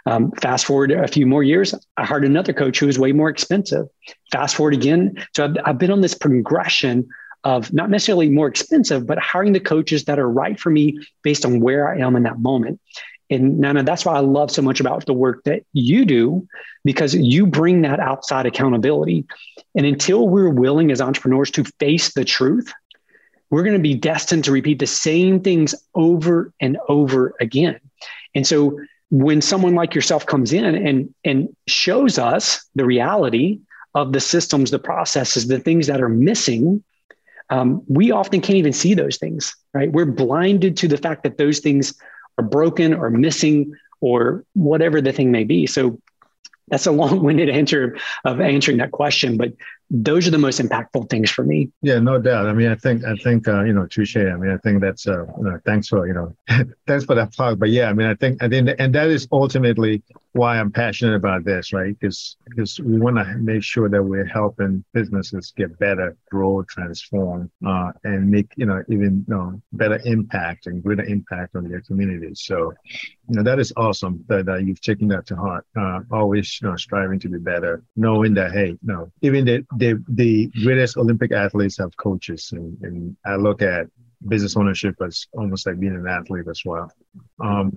Um, 0.07 0.33
fast 0.33 0.65
forward 0.65 0.91
a 0.91 1.07
few 1.07 1.27
more 1.27 1.43
years, 1.43 1.75
I 1.97 2.05
hired 2.05 2.25
another 2.25 2.53
coach 2.53 2.79
who 2.79 2.87
was 2.87 2.99
way 2.99 3.13
more 3.13 3.29
expensive. 3.29 3.87
Fast 4.33 4.57
forward 4.57 4.75
again. 4.75 5.15
So 5.37 5.45
I've, 5.45 5.57
I've 5.65 5.79
been 5.79 5.91
on 5.91 6.01
this 6.01 6.15
progression 6.15 7.09
of 7.45 7.73
not 7.73 7.91
necessarily 7.91 8.29
more 8.29 8.49
expensive, 8.49 9.07
but 9.07 9.19
hiring 9.19 9.53
the 9.53 9.61
coaches 9.61 10.05
that 10.05 10.19
are 10.19 10.29
right 10.29 10.59
for 10.59 10.71
me 10.71 10.99
based 11.23 11.45
on 11.45 11.61
where 11.61 11.89
I 11.89 11.99
am 11.99 12.17
in 12.17 12.25
that 12.25 12.39
moment. 12.39 12.81
And 13.31 13.59
Nana, 13.59 13.85
that's 13.85 14.05
why 14.05 14.17
I 14.17 14.21
love 14.21 14.51
so 14.51 14.61
much 14.61 14.81
about 14.81 15.07
the 15.07 15.13
work 15.13 15.45
that 15.45 15.63
you 15.73 16.05
do, 16.05 16.47
because 16.85 17.15
you 17.15 17.47
bring 17.47 17.83
that 17.83 18.01
outside 18.01 18.45
accountability. 18.45 19.25
And 19.75 19.87
until 19.87 20.29
we're 20.29 20.51
willing 20.51 20.91
as 20.91 21.01
entrepreneurs 21.01 21.51
to 21.53 21.65
face 21.79 22.13
the 22.13 22.25
truth, 22.25 22.73
we're 23.51 23.63
going 23.63 23.77
to 23.77 23.83
be 23.83 23.95
destined 23.95 24.45
to 24.45 24.53
repeat 24.53 24.81
the 24.81 24.87
same 24.87 25.41
things 25.41 25.75
over 25.95 26.53
and 26.61 26.77
over 26.89 27.35
again. 27.41 27.81
And 28.35 28.47
so 28.47 28.79
when 29.11 29.41
someone 29.41 29.75
like 29.75 29.95
yourself 29.95 30.27
comes 30.27 30.53
in 30.53 30.65
and 30.65 31.15
and 31.25 31.57
shows 31.67 32.19
us 32.19 32.65
the 32.75 32.85
reality 32.85 33.61
of 33.95 34.13
the 34.13 34.21
systems, 34.21 34.71
the 34.71 34.79
processes, 34.79 35.49
the 35.49 35.59
things 35.59 35.89
that 35.89 36.01
are 36.01 36.09
missing, 36.09 36.83
um, 37.51 37.83
we 37.89 38.13
often 38.13 38.41
can't 38.41 38.57
even 38.57 38.73
see 38.73 38.95
those 38.95 39.19
things, 39.19 39.55
right? 39.75 39.91
We're 39.91 40.07
blinded 40.07 40.77
to 40.79 40.89
the 40.89 40.97
fact 40.97 41.25
that 41.25 41.37
those 41.37 41.59
things 41.59 41.95
are 42.39 42.45
broken 42.45 42.95
or 42.95 43.11
missing 43.11 43.75
or 44.01 44.45
whatever 44.55 45.01
the 45.01 45.13
thing 45.13 45.31
may 45.31 45.45
be. 45.45 45.67
So 45.67 46.01
that's 46.69 46.87
a 46.87 46.93
long-winded 46.93 47.51
answer 47.61 47.99
of 48.25 48.41
answering 48.41 48.79
that 48.79 48.93
question, 48.93 49.37
but 49.37 49.53
those 49.91 50.29
are 50.29 50.31
the 50.31 50.39
most 50.39 50.61
impactful 50.61 51.11
things 51.11 51.31
for 51.31 51.45
me. 51.45 51.69
Yeah, 51.83 51.99
no 51.99 52.21
doubt. 52.21 52.47
I 52.47 52.53
mean, 52.53 52.71
I 52.71 52.77
think 52.77 53.05
I 53.05 53.17
think 53.17 53.49
uh, 53.49 53.65
you 53.65 53.73
know, 53.73 53.87
touche. 53.87 54.17
I 54.17 54.37
mean, 54.37 54.51
I 54.51 54.57
think 54.59 54.81
that's 54.81 55.09
uh, 55.09 55.27
you 55.37 55.45
know, 55.45 55.59
thanks 55.67 55.89
for 55.89 56.07
you 56.07 56.15
know, 56.15 56.35
thanks 56.87 57.05
for 57.05 57.17
that 57.17 57.33
plug. 57.33 57.59
But 57.59 57.71
yeah, 57.71 57.91
I 57.91 57.93
mean, 57.93 58.07
I 58.07 58.15
think 58.15 58.43
I 58.43 58.49
think, 58.49 58.71
and 58.79 58.95
that 58.95 59.09
is 59.09 59.27
ultimately 59.33 60.03
why 60.33 60.61
I'm 60.61 60.71
passionate 60.71 61.17
about 61.17 61.45
this, 61.45 61.73
right? 61.73 61.99
Because 61.99 62.37
because 62.45 62.79
we 62.79 62.99
want 62.99 63.17
to 63.17 63.25
make 63.39 63.65
sure 63.65 63.89
that 63.89 64.03
we're 64.03 64.27
helping 64.27 64.85
businesses 64.93 65.53
get 65.57 65.77
better, 65.79 66.17
grow, 66.31 66.63
transform, 66.63 67.51
uh, 67.67 67.91
and 68.05 68.31
make 68.31 68.53
you 68.57 68.67
know 68.67 68.83
even 68.89 69.25
you 69.27 69.35
know 69.35 69.61
better 69.73 70.01
impact 70.05 70.67
and 70.67 70.83
greater 70.83 71.05
impact 71.05 71.57
on 71.57 71.69
their 71.69 71.81
communities. 71.81 72.43
So, 72.45 72.73
you 73.29 73.37
know, 73.37 73.43
that 73.43 73.59
is 73.59 73.73
awesome 73.77 74.25
that, 74.29 74.47
that 74.47 74.65
you've 74.65 74.81
taken 74.81 75.09
that 75.09 75.27
to 75.27 75.37
heart. 75.37 75.67
Uh, 75.77 76.01
always 76.13 76.61
you 76.63 76.69
know 76.69 76.77
striving 76.77 77.19
to 77.21 77.29
be 77.29 77.39
better, 77.39 77.83
knowing 77.97 78.35
that 78.35 78.53
hey, 78.53 78.69
you 78.69 78.79
know, 78.83 79.11
even 79.23 79.45
the 79.45 79.67
the 79.81 80.03
the 80.09 80.47
greatest 80.63 80.97
Olympic 80.97 81.33
athletes 81.33 81.79
have 81.79 81.97
coaches, 81.97 82.53
and, 82.53 82.77
and 82.83 83.17
I 83.27 83.37
look 83.37 83.63
at 83.63 83.87
business 84.29 84.57
ownership 84.57 84.95
as 85.05 85.27
almost 85.33 85.67
like 85.67 85.81
being 85.81 85.97
an 85.97 86.07
athlete 86.07 86.47
as 86.49 86.63
well. 86.65 86.93
Um, 87.41 87.73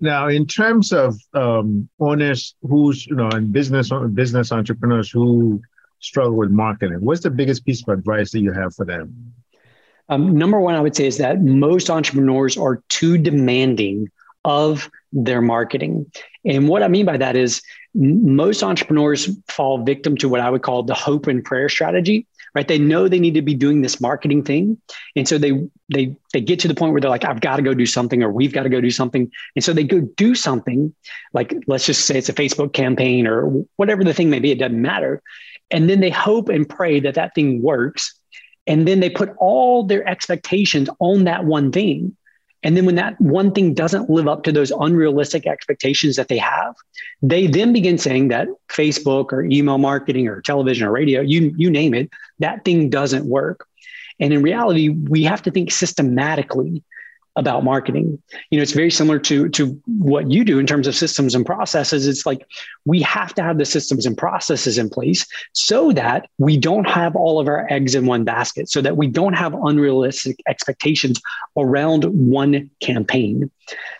now, 0.00 0.28
in 0.28 0.46
terms 0.46 0.92
of 0.92 1.16
um, 1.34 1.88
owners 2.00 2.56
who's 2.62 3.06
you 3.06 3.14
know 3.14 3.28
and 3.28 3.52
business 3.52 3.90
business 4.14 4.50
entrepreneurs 4.50 5.10
who 5.10 5.60
struggle 6.00 6.36
with 6.36 6.50
marketing, 6.50 6.98
what's 7.00 7.22
the 7.22 7.30
biggest 7.30 7.64
piece 7.64 7.82
of 7.86 7.88
advice 7.96 8.32
that 8.32 8.40
you 8.40 8.52
have 8.52 8.74
for 8.74 8.84
them? 8.84 9.32
Um, 10.08 10.36
number 10.36 10.58
one, 10.58 10.74
I 10.74 10.80
would 10.80 10.96
say 10.96 11.06
is 11.06 11.18
that 11.18 11.40
most 11.40 11.88
entrepreneurs 11.88 12.56
are 12.56 12.82
too 12.88 13.16
demanding 13.16 14.10
of 14.44 14.90
their 15.12 15.40
marketing. 15.40 16.10
And 16.44 16.68
what 16.68 16.82
I 16.82 16.88
mean 16.88 17.06
by 17.06 17.16
that 17.16 17.36
is 17.36 17.62
most 17.94 18.62
entrepreneurs 18.62 19.28
fall 19.48 19.84
victim 19.84 20.16
to 20.16 20.28
what 20.28 20.40
I 20.40 20.50
would 20.50 20.62
call 20.62 20.82
the 20.82 20.94
hope 20.94 21.26
and 21.26 21.44
prayer 21.44 21.68
strategy, 21.68 22.26
right? 22.54 22.66
They 22.66 22.78
know 22.78 23.06
they 23.06 23.20
need 23.20 23.34
to 23.34 23.42
be 23.42 23.54
doing 23.54 23.82
this 23.82 24.00
marketing 24.00 24.42
thing. 24.42 24.78
And 25.14 25.28
so 25.28 25.38
they 25.38 25.68
they 25.92 26.16
they 26.32 26.40
get 26.40 26.58
to 26.60 26.68
the 26.68 26.74
point 26.74 26.92
where 26.92 27.00
they're 27.00 27.10
like, 27.10 27.24
I've 27.24 27.40
got 27.40 27.56
to 27.56 27.62
go 27.62 27.74
do 27.74 27.86
something, 27.86 28.22
or 28.22 28.32
we've 28.32 28.52
got 28.52 28.62
to 28.62 28.68
go 28.68 28.80
do 28.80 28.90
something. 28.90 29.30
And 29.54 29.64
so 29.64 29.72
they 29.72 29.84
go 29.84 30.00
do 30.00 30.34
something, 30.34 30.94
like 31.32 31.54
let's 31.66 31.86
just 31.86 32.06
say 32.06 32.18
it's 32.18 32.28
a 32.28 32.34
Facebook 32.34 32.72
campaign 32.72 33.26
or 33.26 33.46
whatever 33.76 34.04
the 34.04 34.14
thing 34.14 34.30
may 34.30 34.40
be, 34.40 34.50
it 34.50 34.58
doesn't 34.58 34.80
matter. 34.80 35.22
And 35.70 35.88
then 35.88 36.00
they 36.00 36.10
hope 36.10 36.48
and 36.48 36.68
pray 36.68 37.00
that 37.00 37.14
that 37.14 37.34
thing 37.34 37.62
works. 37.62 38.14
And 38.66 38.86
then 38.86 39.00
they 39.00 39.10
put 39.10 39.34
all 39.38 39.84
their 39.84 40.06
expectations 40.08 40.88
on 41.00 41.24
that 41.24 41.44
one 41.44 41.72
thing. 41.72 42.16
And 42.62 42.76
then 42.76 42.86
when 42.86 42.94
that 42.94 43.20
one 43.20 43.52
thing 43.52 43.74
doesn't 43.74 44.08
live 44.08 44.28
up 44.28 44.44
to 44.44 44.52
those 44.52 44.70
unrealistic 44.70 45.46
expectations 45.46 46.16
that 46.16 46.28
they 46.28 46.38
have, 46.38 46.74
they 47.20 47.46
then 47.46 47.72
begin 47.72 47.98
saying 47.98 48.28
that 48.28 48.48
Facebook 48.68 49.32
or 49.32 49.42
email 49.42 49.78
marketing 49.78 50.28
or 50.28 50.40
television 50.40 50.86
or 50.86 50.92
radio, 50.92 51.20
you, 51.20 51.52
you 51.56 51.70
name 51.70 51.92
it, 51.92 52.10
that 52.38 52.64
thing 52.64 52.88
doesn't 52.88 53.26
work. 53.26 53.66
And 54.20 54.32
in 54.32 54.42
reality, 54.42 54.90
we 54.90 55.24
have 55.24 55.42
to 55.42 55.50
think 55.50 55.72
systematically 55.72 56.84
about 57.36 57.64
marketing. 57.64 58.22
You 58.50 58.58
know, 58.58 58.62
it's 58.62 58.72
very 58.72 58.90
similar 58.90 59.18
to 59.20 59.48
to 59.50 59.80
what 59.86 60.30
you 60.30 60.44
do 60.44 60.58
in 60.58 60.66
terms 60.66 60.86
of 60.86 60.94
systems 60.94 61.34
and 61.34 61.46
processes. 61.46 62.06
It's 62.06 62.26
like 62.26 62.46
we 62.84 63.00
have 63.02 63.34
to 63.34 63.42
have 63.42 63.58
the 63.58 63.64
systems 63.64 64.04
and 64.04 64.16
processes 64.16 64.76
in 64.76 64.90
place 64.90 65.26
so 65.52 65.92
that 65.92 66.28
we 66.38 66.58
don't 66.58 66.86
have 66.86 67.16
all 67.16 67.40
of 67.40 67.48
our 67.48 67.66
eggs 67.70 67.94
in 67.94 68.06
one 68.06 68.24
basket, 68.24 68.68
so 68.68 68.82
that 68.82 68.96
we 68.96 69.06
don't 69.06 69.32
have 69.32 69.54
unrealistic 69.54 70.36
expectations 70.46 71.20
around 71.56 72.04
one 72.04 72.70
campaign. 72.80 73.50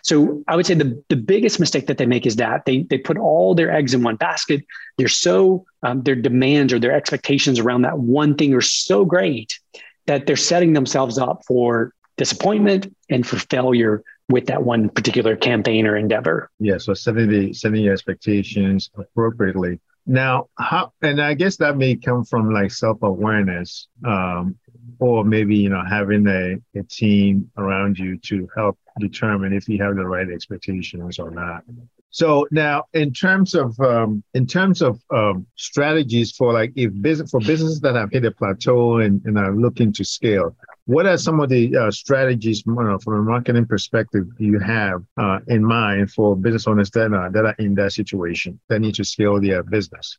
So 0.03 0.43
I 0.47 0.55
would 0.55 0.65
say 0.65 0.75
the, 0.75 1.01
the 1.09 1.15
biggest 1.15 1.59
mistake 1.59 1.87
that 1.87 1.97
they 1.97 2.05
make 2.05 2.27
is 2.27 2.35
that 2.35 2.65
they 2.65 2.83
they 2.83 2.99
put 2.99 3.17
all 3.17 3.55
their 3.55 3.71
eggs 3.71 3.93
in 3.93 4.03
one 4.03 4.17
basket. 4.17 4.63
They're 4.97 5.07
so 5.07 5.65
um, 5.81 6.03
their 6.03 6.15
demands 6.15 6.71
or 6.71 6.79
their 6.79 6.91
expectations 6.91 7.59
around 7.59 7.81
that 7.81 7.97
one 7.97 8.35
thing 8.35 8.53
are 8.53 8.61
so 8.61 9.05
great 9.05 9.59
that 10.05 10.27
they're 10.27 10.35
setting 10.35 10.73
themselves 10.73 11.17
up 11.17 11.43
for 11.47 11.93
disappointment 12.17 12.93
and 13.09 13.25
for 13.25 13.37
failure 13.37 14.03
with 14.29 14.47
that 14.47 14.63
one 14.63 14.89
particular 14.89 15.35
campaign 15.35 15.85
or 15.85 15.97
endeavor. 15.97 16.49
Yeah, 16.59 16.77
so 16.77 16.93
setting 16.93 17.29
the 17.29 17.53
setting 17.53 17.83
your 17.83 17.93
expectations 17.93 18.89
appropriately. 18.95 19.79
Now, 20.05 20.49
how 20.57 20.91
and 21.01 21.21
I 21.21 21.33
guess 21.33 21.57
that 21.57 21.77
may 21.77 21.95
come 21.95 22.25
from 22.25 22.53
like 22.53 22.71
self 22.71 23.01
awareness, 23.03 23.87
um, 24.05 24.55
or 24.99 25.23
maybe 25.23 25.55
you 25.55 25.69
know 25.69 25.83
having 25.87 26.27
a, 26.27 26.55
a 26.77 26.83
team 26.83 27.49
around 27.57 27.97
you 27.97 28.17
to 28.19 28.47
help 28.55 28.77
determine 28.99 29.53
if 29.53 29.67
you 29.67 29.81
have 29.81 29.95
the 29.95 30.05
right 30.05 30.29
expectations 30.29 31.19
or 31.19 31.31
not. 31.31 31.63
So 32.09 32.47
now, 32.51 32.83
in 32.93 33.11
terms 33.11 33.55
of 33.55 33.79
um, 33.79 34.23
in 34.33 34.45
terms 34.45 34.81
of 34.81 35.01
um, 35.09 35.47
strategies 35.55 36.31
for 36.31 36.53
like 36.53 36.71
if 36.75 36.91
business 37.01 37.31
for 37.31 37.39
businesses 37.39 37.79
that 37.81 37.95
have 37.95 38.11
hit 38.11 38.25
a 38.25 38.31
plateau 38.31 38.99
and, 38.99 39.21
and 39.25 39.37
are 39.37 39.55
looking 39.55 39.91
to 39.93 40.05
scale, 40.05 40.55
what 40.85 41.05
are 41.05 41.17
some 41.17 41.39
of 41.39 41.49
the 41.49 41.75
uh, 41.75 41.91
strategies 41.91 42.63
you 42.65 42.73
know, 42.73 42.97
from 42.99 43.13
a 43.13 43.21
marketing 43.21 43.65
perspective 43.65 44.25
you 44.37 44.59
have 44.59 45.01
uh, 45.17 45.39
in 45.47 45.63
mind 45.63 46.11
for 46.11 46.35
business 46.35 46.67
owners 46.67 46.89
that 46.91 47.13
are, 47.13 47.31
that 47.31 47.45
are 47.45 47.55
in 47.59 47.75
that 47.75 47.93
situation 47.93 48.59
that 48.69 48.79
need 48.79 48.95
to 48.95 49.03
scale 49.05 49.39
their 49.39 49.63
business? 49.63 50.17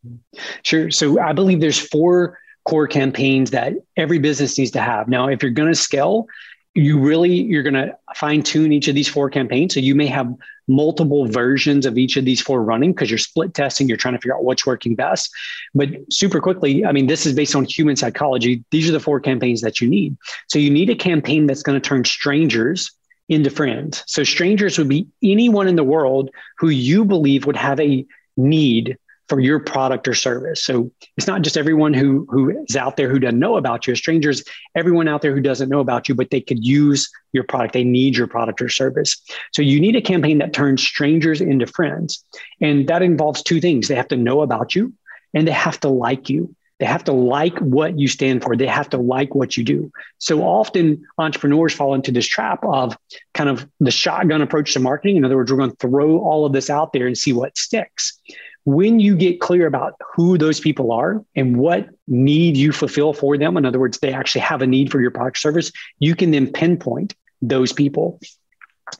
Sure. 0.63 0.91
So 0.91 1.21
I 1.21 1.33
believe 1.33 1.61
there's 1.61 1.79
four 1.79 2.39
core 2.65 2.87
campaigns 2.87 3.51
that 3.51 3.75
every 3.97 4.19
business 4.19 4.57
needs 4.57 4.71
to 4.71 4.81
have. 4.81 5.07
Now, 5.07 5.29
if 5.29 5.43
you're 5.43 5.53
going 5.53 5.71
to 5.71 5.79
scale, 5.79 6.27
you 6.75 6.99
really 6.99 7.31
you're 7.31 7.63
going 7.63 7.75
to 7.75 7.97
fine 8.17 8.43
tune 8.43 8.73
each 8.73 8.89
of 8.89 8.95
these 8.95 9.09
four 9.09 9.31
campaigns. 9.31 9.75
So 9.75 9.81
you 9.81 9.95
may 9.95 10.07
have 10.07 10.33
multiple 10.67 11.27
versions 11.27 11.87
of 11.87 11.97
each 11.99 12.17
of 12.17 12.25
these 12.25 12.41
four 12.41 12.63
running 12.65 12.93
because 12.93 13.11
you're 13.11 13.19
split 13.19 13.55
testing 13.55 13.87
you're 13.87 13.97
trying 13.97 14.15
to 14.15 14.19
figure 14.19 14.35
out 14.35 14.45
what's 14.45 14.67
working 14.67 14.95
best. 14.95 15.31
But 15.75 15.91
super 16.11 16.41
quickly 16.41 16.85
i 16.85 16.93
mean 16.93 17.07
this 17.07 17.27
is 17.27 17.35
based 17.35 17.55
on 17.55 17.65
human 17.65 17.97
psychology. 17.97 18.65
These 18.71 18.89
are 18.89 18.93
the 18.93 19.01
four 19.01 19.21
campaigns 19.21 19.61
that 19.61 19.81
you 19.81 19.89
need. 19.89 20.17
So 20.49 20.59
you 20.59 20.71
need 20.71 20.91
a 20.91 20.97
campaign 20.97 21.47
that's 21.47 21.63
going 21.63 21.81
to 21.81 21.89
turn 21.89 22.05
strangers 22.05 22.91
into 23.29 23.51
friends. 23.51 24.03
So 24.07 24.25
strangers 24.25 24.77
would 24.77 24.89
be 24.89 25.07
anyone 25.23 25.69
in 25.69 25.77
the 25.77 25.85
world 25.85 26.31
who 26.59 26.69
you 26.69 27.05
believe 27.05 27.47
would 27.47 27.57
have 27.57 27.81
a 27.81 28.05
need 28.37 28.99
for 29.29 29.41
your 29.41 29.59
product 29.59 30.07
or 30.07 30.15
service. 30.15 30.65
So 30.65 30.91
it's 31.17 31.27
not 31.27 31.43
just 31.43 31.57
everyone 31.57 31.95
who 31.95 32.27
who 32.29 32.51
is 32.67 32.77
out 32.77 32.97
there 32.97 33.09
who 33.09 33.19
doesn't 33.19 33.39
know 33.39 33.57
about 33.57 33.87
you. 33.87 33.95
Strangers, 33.95 34.45
everyone 34.75 35.09
out 35.09 35.23
there 35.23 35.35
who 35.35 35.41
doesn't 35.41 35.69
know 35.69 35.81
about 35.81 36.09
you, 36.09 36.15
but 36.15 36.31
they 36.31 36.41
could 36.41 36.65
use 36.65 37.11
your 37.33 37.45
product. 37.45 37.73
They 37.73 37.85
need 37.85 38.17
your 38.17 38.27
product 38.27 38.61
or 38.61 38.69
service. 38.69 39.21
So 39.53 39.63
you 39.63 39.81
need 39.81 39.97
a 39.97 40.03
campaign 40.03 40.39
that 40.39 40.53
turns 40.53 40.83
strangers 40.83 41.41
into 41.41 41.67
friends, 41.67 42.25
and 42.61 42.87
that 42.89 43.03
involves 43.03 43.43
two 43.43 43.61
things: 43.61 43.89
they 43.89 43.95
have 43.95 44.09
to 44.09 44.17
know 44.17 44.43
about 44.43 44.75
you, 44.75 44.93
and 45.33 45.47
they 45.49 45.53
have 45.53 45.81
to 45.81 45.89
like 45.89 46.29
you. 46.29 46.55
They 46.81 46.87
have 46.87 47.05
to 47.05 47.13
like 47.13 47.57
what 47.61 47.99
you 47.99 48.09
stand 48.09 48.43
for. 48.43 48.57
They 48.57 48.67
have 48.67 48.91
to 48.91 48.99
like 48.99 49.35
what 49.35 49.57
you 49.57 49.63
do. 49.63 49.93
So 50.19 50.43
often 50.43 51.05
entrepreneurs 51.19 51.73
fall 51.73 51.95
into 51.95 52.11
this 52.11 52.27
trap 52.27 52.65
of 52.65 52.97
kind 53.33 53.49
of 53.49 53.67
the 53.79 53.93
shotgun 53.93 54.43
approach 54.43 54.75
to 54.75 54.81
marketing. 54.81 55.17
In 55.17 55.25
other 55.25 55.37
words, 55.37 55.53
we're 55.53 55.59
going 55.59 55.71
to 55.71 55.77
throw 55.77 56.19
all 56.19 56.45
of 56.45 56.53
this 56.53 56.69
out 56.71 56.93
there 56.93 57.07
and 57.07 57.17
see 57.17 57.33
what 57.33 57.57
sticks 57.57 58.19
when 58.65 58.99
you 58.99 59.15
get 59.15 59.41
clear 59.41 59.67
about 59.67 59.95
who 60.15 60.39
those 60.39 60.59
people 60.59 60.91
are 60.91 61.23
and 61.37 61.57
what 61.57 61.89
need 62.09 62.57
you 62.57 62.73
fulfill 62.73 63.13
for 63.13 63.37
them, 63.37 63.57
in 63.57 63.67
other 63.67 63.79
words, 63.79 63.99
they 63.99 64.13
actually 64.13 64.41
have 64.41 64.63
a 64.63 64.67
need 64.67 64.91
for 64.91 65.01
your 65.01 65.11
product 65.11 65.39
service, 65.39 65.71
you 65.99 66.15
can 66.17 66.31
then 66.31 66.51
pinpoint 66.51 67.15
those 67.43 67.73
people. 67.73 68.21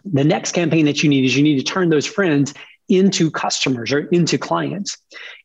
The 0.05 0.25
next 0.25 0.53
campaign 0.53 0.85
that 0.85 1.03
you 1.03 1.09
need 1.09 1.25
is 1.25 1.37
you 1.37 1.43
need 1.43 1.59
to 1.59 1.65
turn 1.65 1.89
those 1.89 2.07
friends 2.07 2.53
into 2.89 3.31
customers 3.31 3.93
or 3.93 4.01
into 4.09 4.37
clients. 4.37 4.99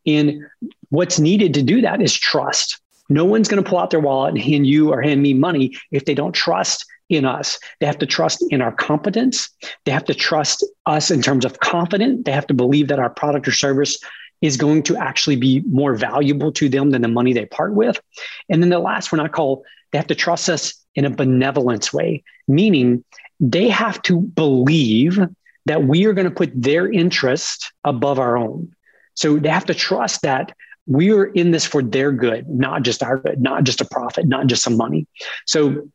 And 0.05 0.43
what's 0.89 1.19
needed 1.19 1.53
to 1.53 1.63
do 1.63 1.82
that 1.82 2.01
is 2.01 2.13
trust. 2.13 2.82
No 3.08 3.23
one's 3.23 3.47
going 3.47 3.63
to 3.63 3.69
pull 3.69 3.79
out 3.79 3.89
their 3.89 3.99
wallet 4.01 4.34
and 4.34 4.41
hand 4.41 4.67
you 4.67 4.91
or 4.91 5.01
hand 5.01 5.21
me 5.21 5.34
money 5.34 5.77
if 5.91 6.03
they 6.05 6.13
don't 6.13 6.34
trust 6.34 6.86
in 7.10 7.26
us. 7.26 7.60
They 7.80 7.86
have 7.86 7.98
to 8.00 8.06
trust 8.06 8.43
in 8.50 8.62
our 8.62 8.72
competence. 8.72 9.50
They 9.86 9.91
have 9.91 10.06
to 10.06 10.13
trust 10.13 10.63
us 10.86 11.12
in 11.12 11.22
terms 11.22 11.45
of 11.45 11.60
confident. 11.60 12.26
They 12.26 12.32
have 12.32 12.48
to 12.48 12.54
believe 12.54 12.88
that 12.88 13.00
our 13.00 13.10
product 13.10 13.48
or 13.48 13.52
service 13.52 14.00
is 14.41 14.56
going 14.56 14.84
to 14.84 14.95
actually 14.95 15.36
be 15.36 15.62
more 15.69 15.95
valuable 15.95 16.52
to 16.54 16.69
them 16.69 16.91
than 16.91 17.02
the 17.02 17.08
money 17.08 17.34
they 17.34 17.45
part 17.45 17.74
with. 17.74 18.00
And 18.48 18.62
then 18.62 18.69
the 18.69 18.80
last 18.80 19.12
one 19.12 19.19
I 19.19 19.28
call 19.28 19.63
they 19.91 19.98
have 19.98 20.08
to 20.08 20.15
trust 20.15 20.50
us 20.50 20.76
in 20.93 21.06
a 21.06 21.10
benevolence 21.10 21.91
way, 21.91 22.24
meaning 22.48 23.04
they 23.39 23.69
have 23.69 24.02
to 24.04 24.19
believe 24.19 25.19
that 25.65 25.84
we 25.84 26.06
are 26.06 26.13
going 26.13 26.30
to 26.30 26.34
put 26.34 26.52
their 26.54 26.91
interest 26.91 27.74
above 27.84 28.19
our 28.19 28.38
own. 28.38 28.76
So 29.15 29.38
they 29.38 29.50
have 29.50 29.65
to 29.65 29.74
trust 29.74 30.22
that 30.22 30.56
we 30.86 31.12
are 31.12 31.26
in 31.26 31.52
this 31.52 31.65
for 31.65 31.84
their 31.84 32.12
good, 32.12 32.48
not 32.50 32.84
just 32.84 33.04
our 33.04 33.17
good, 33.17 33.41
not 33.41 33.63
just 33.63 33.82
a 33.82 33.86
profit, 33.86 34.28
not 34.28 34.48
just 34.48 34.63
some 34.63 34.78
money. 34.78 35.08
So 35.45 35.89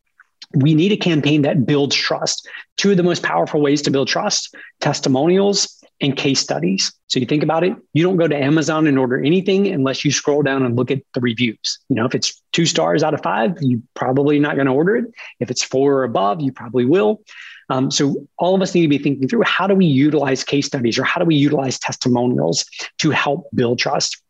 we 0.55 0.75
need 0.75 0.93
a 0.93 0.97
campaign 0.97 1.43
that 1.43 1.67
builds 1.67 1.97
trust. 1.97 2.49
Two 2.77 2.93
of 2.93 2.97
the 2.97 3.03
most 3.03 3.23
powerful 3.23 3.61
ways 3.61 3.83
to 3.83 3.91
build 3.91 4.09
trust 4.09 4.55
testimonials 4.81 5.83
and 6.01 6.17
case 6.17 6.41
studies. 6.41 6.93
So 7.07 7.21
you 7.21 7.27
think 7.27 7.43
about 7.43 7.65
it, 7.65 7.75
you 7.93 8.03
don't 8.03 8.17
go 8.17 8.27
to 8.27 8.37
Amazon 8.37 8.87
and 8.87 8.99
order 8.99 9.23
anything 9.23 9.69
unless 9.69 10.05
you 10.05 10.11
scroll 10.11 10.43
down 10.43 10.65
and 10.65 10.77
look 10.77 10.91
at 10.91 11.01
the 11.15 11.21
reviews. 11.21 11.79
You 11.89 11.97
know, 11.97 12.05
if 12.05 12.15
it's 12.15 12.43
two 12.53 12.67
stars 12.67 13.03
out 13.03 13.15
of 13.15 13.23
five, 13.23 13.57
you 13.61 13.83
probably 13.95 14.39
not 14.39 14.57
going 14.57 14.67
to 14.67 14.73
order 14.73 14.97
it. 14.97 15.07
If 15.41 15.51
it's 15.51 15.63
four 15.63 15.95
or 15.95 16.05
above, 16.05 16.41
you 16.41 16.53
probably 16.53 16.85
will. 16.85 17.23
Um, 17.71 17.91
so 17.91 18.27
all 18.39 18.55
of 18.55 18.61
us 18.61 18.75
need 18.75 18.83
to 18.83 18.89
be 18.89 18.99
thinking 18.99 19.29
through 19.29 19.43
how 19.45 19.67
do 19.67 19.75
we 19.75 19.87
utilize 19.87 20.45
case 20.45 20.67
studies 20.67 20.99
or 20.99 21.05
how 21.05 21.21
do 21.21 21.25
we 21.27 21.37
utilize 21.37 21.79
testimonials 21.79 22.65
to 22.99 23.11
help 23.11 23.49
build 23.55 23.79
trust. 23.79 24.21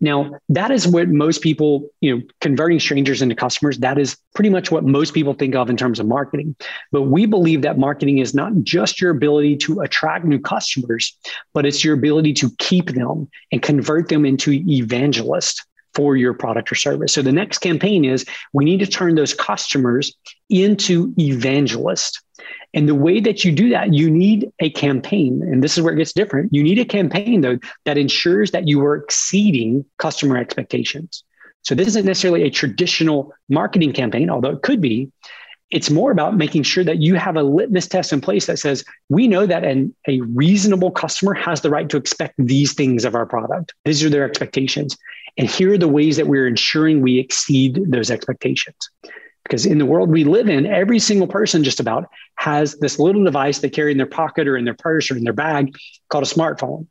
Now, 0.00 0.38
that 0.48 0.70
is 0.70 0.86
what 0.86 1.08
most 1.08 1.42
people, 1.42 1.88
you 2.00 2.16
know, 2.16 2.22
converting 2.40 2.80
strangers 2.80 3.22
into 3.22 3.34
customers, 3.34 3.78
that 3.78 3.98
is 3.98 4.16
pretty 4.34 4.50
much 4.50 4.70
what 4.70 4.84
most 4.84 5.14
people 5.14 5.34
think 5.34 5.54
of 5.54 5.70
in 5.70 5.76
terms 5.76 6.00
of 6.00 6.06
marketing. 6.06 6.56
But 6.92 7.02
we 7.02 7.26
believe 7.26 7.62
that 7.62 7.78
marketing 7.78 8.18
is 8.18 8.34
not 8.34 8.52
just 8.62 9.00
your 9.00 9.10
ability 9.10 9.56
to 9.58 9.80
attract 9.80 10.24
new 10.24 10.40
customers, 10.40 11.16
but 11.52 11.66
it's 11.66 11.84
your 11.84 11.94
ability 11.94 12.34
to 12.34 12.50
keep 12.58 12.90
them 12.90 13.28
and 13.52 13.62
convert 13.62 14.08
them 14.08 14.24
into 14.24 14.52
evangelists 14.68 15.64
for 15.94 16.16
your 16.16 16.34
product 16.34 16.72
or 16.72 16.74
service. 16.74 17.12
So 17.12 17.22
the 17.22 17.32
next 17.32 17.58
campaign 17.58 18.04
is 18.04 18.26
we 18.52 18.64
need 18.64 18.80
to 18.80 18.86
turn 18.86 19.14
those 19.14 19.32
customers 19.32 20.12
into 20.50 21.14
evangelists. 21.18 22.20
And 22.72 22.88
the 22.88 22.94
way 22.94 23.20
that 23.20 23.44
you 23.44 23.52
do 23.52 23.70
that, 23.70 23.94
you 23.94 24.10
need 24.10 24.50
a 24.58 24.70
campaign. 24.70 25.40
And 25.42 25.62
this 25.62 25.76
is 25.76 25.82
where 25.82 25.94
it 25.94 25.98
gets 25.98 26.12
different. 26.12 26.52
You 26.52 26.62
need 26.62 26.78
a 26.78 26.84
campaign, 26.84 27.40
though, 27.40 27.58
that 27.84 27.98
ensures 27.98 28.50
that 28.50 28.66
you 28.66 28.84
are 28.84 28.96
exceeding 28.96 29.84
customer 29.98 30.36
expectations. 30.36 31.22
So 31.62 31.74
this 31.74 31.88
isn't 31.88 32.04
necessarily 32.04 32.42
a 32.42 32.50
traditional 32.50 33.32
marketing 33.48 33.92
campaign, 33.92 34.28
although 34.28 34.50
it 34.50 34.62
could 34.62 34.80
be. 34.80 35.10
It's 35.70 35.90
more 35.90 36.10
about 36.10 36.36
making 36.36 36.62
sure 36.64 36.84
that 36.84 37.00
you 37.00 37.14
have 37.14 37.36
a 37.36 37.42
litmus 37.42 37.88
test 37.88 38.12
in 38.12 38.20
place 38.20 38.46
that 38.46 38.58
says, 38.58 38.84
we 39.08 39.26
know 39.26 39.46
that 39.46 39.64
an, 39.64 39.94
a 40.06 40.20
reasonable 40.20 40.90
customer 40.90 41.32
has 41.34 41.62
the 41.62 41.70
right 41.70 41.88
to 41.88 41.96
expect 41.96 42.34
these 42.38 42.74
things 42.74 43.04
of 43.04 43.14
our 43.14 43.26
product. 43.26 43.72
These 43.84 44.04
are 44.04 44.10
their 44.10 44.24
expectations. 44.24 44.96
And 45.36 45.50
here 45.50 45.72
are 45.72 45.78
the 45.78 45.88
ways 45.88 46.16
that 46.16 46.28
we're 46.28 46.46
ensuring 46.46 47.00
we 47.00 47.18
exceed 47.18 47.80
those 47.88 48.10
expectations. 48.10 48.76
Because 49.44 49.66
in 49.66 49.78
the 49.78 49.86
world 49.86 50.10
we 50.10 50.24
live 50.24 50.48
in, 50.48 50.66
every 50.66 50.98
single 50.98 51.28
person 51.28 51.64
just 51.64 51.80
about 51.80 52.10
has 52.36 52.76
this 52.78 52.98
little 52.98 53.22
device 53.22 53.58
they 53.58 53.70
carry 53.70 53.92
in 53.92 53.98
their 53.98 54.06
pocket 54.06 54.48
or 54.48 54.56
in 54.56 54.64
their 54.64 54.74
purse 54.74 55.10
or 55.10 55.16
in 55.16 55.24
their 55.24 55.32
bag 55.34 55.76
called 56.08 56.24
a 56.24 56.26
smartphone. 56.26 56.86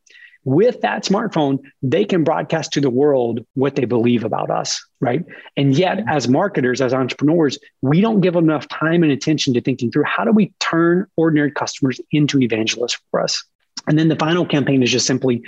With 0.45 0.81
that 0.81 1.05
smartphone, 1.05 1.59
they 1.81 2.03
can 2.03 2.23
broadcast 2.23 2.73
to 2.73 2.81
the 2.81 2.89
world 2.89 3.45
what 3.53 3.75
they 3.75 3.85
believe 3.85 4.25
about 4.25 4.49
us, 4.49 4.85
right? 4.99 5.23
And 5.55 5.75
yet, 5.75 5.99
mm-hmm. 5.99 6.09
as 6.09 6.27
marketers, 6.27 6.81
as 6.81 6.93
entrepreneurs, 6.93 7.57
we 7.81 8.01
don't 8.01 8.19
give 8.19 8.35
enough 8.35 8.67
time 8.67 9.03
and 9.03 9.11
attention 9.11 9.53
to 9.53 9.61
thinking 9.61 9.89
through 9.89 10.03
how 10.03 10.25
do 10.25 10.31
we 10.31 10.53
turn 10.59 11.07
ordinary 11.15 11.51
customers 11.51 12.01
into 12.11 12.41
evangelists 12.41 12.99
for 13.09 13.21
us. 13.21 13.43
And 13.87 13.97
then 13.97 14.09
the 14.09 14.17
final 14.17 14.45
campaign 14.45 14.83
is 14.83 14.91
just 14.91 15.07
simply 15.07 15.43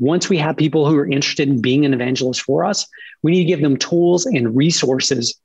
once 0.00 0.28
we 0.28 0.38
have 0.38 0.56
people 0.56 0.88
who 0.88 0.96
are 0.96 1.08
interested 1.08 1.48
in 1.48 1.60
being 1.60 1.84
an 1.84 1.94
evangelist 1.94 2.42
for 2.42 2.64
us, 2.64 2.86
we 3.22 3.32
need 3.32 3.40
to 3.40 3.44
give 3.44 3.60
them 3.60 3.76
tools 3.76 4.26
and 4.26 4.56
resources 4.56 5.38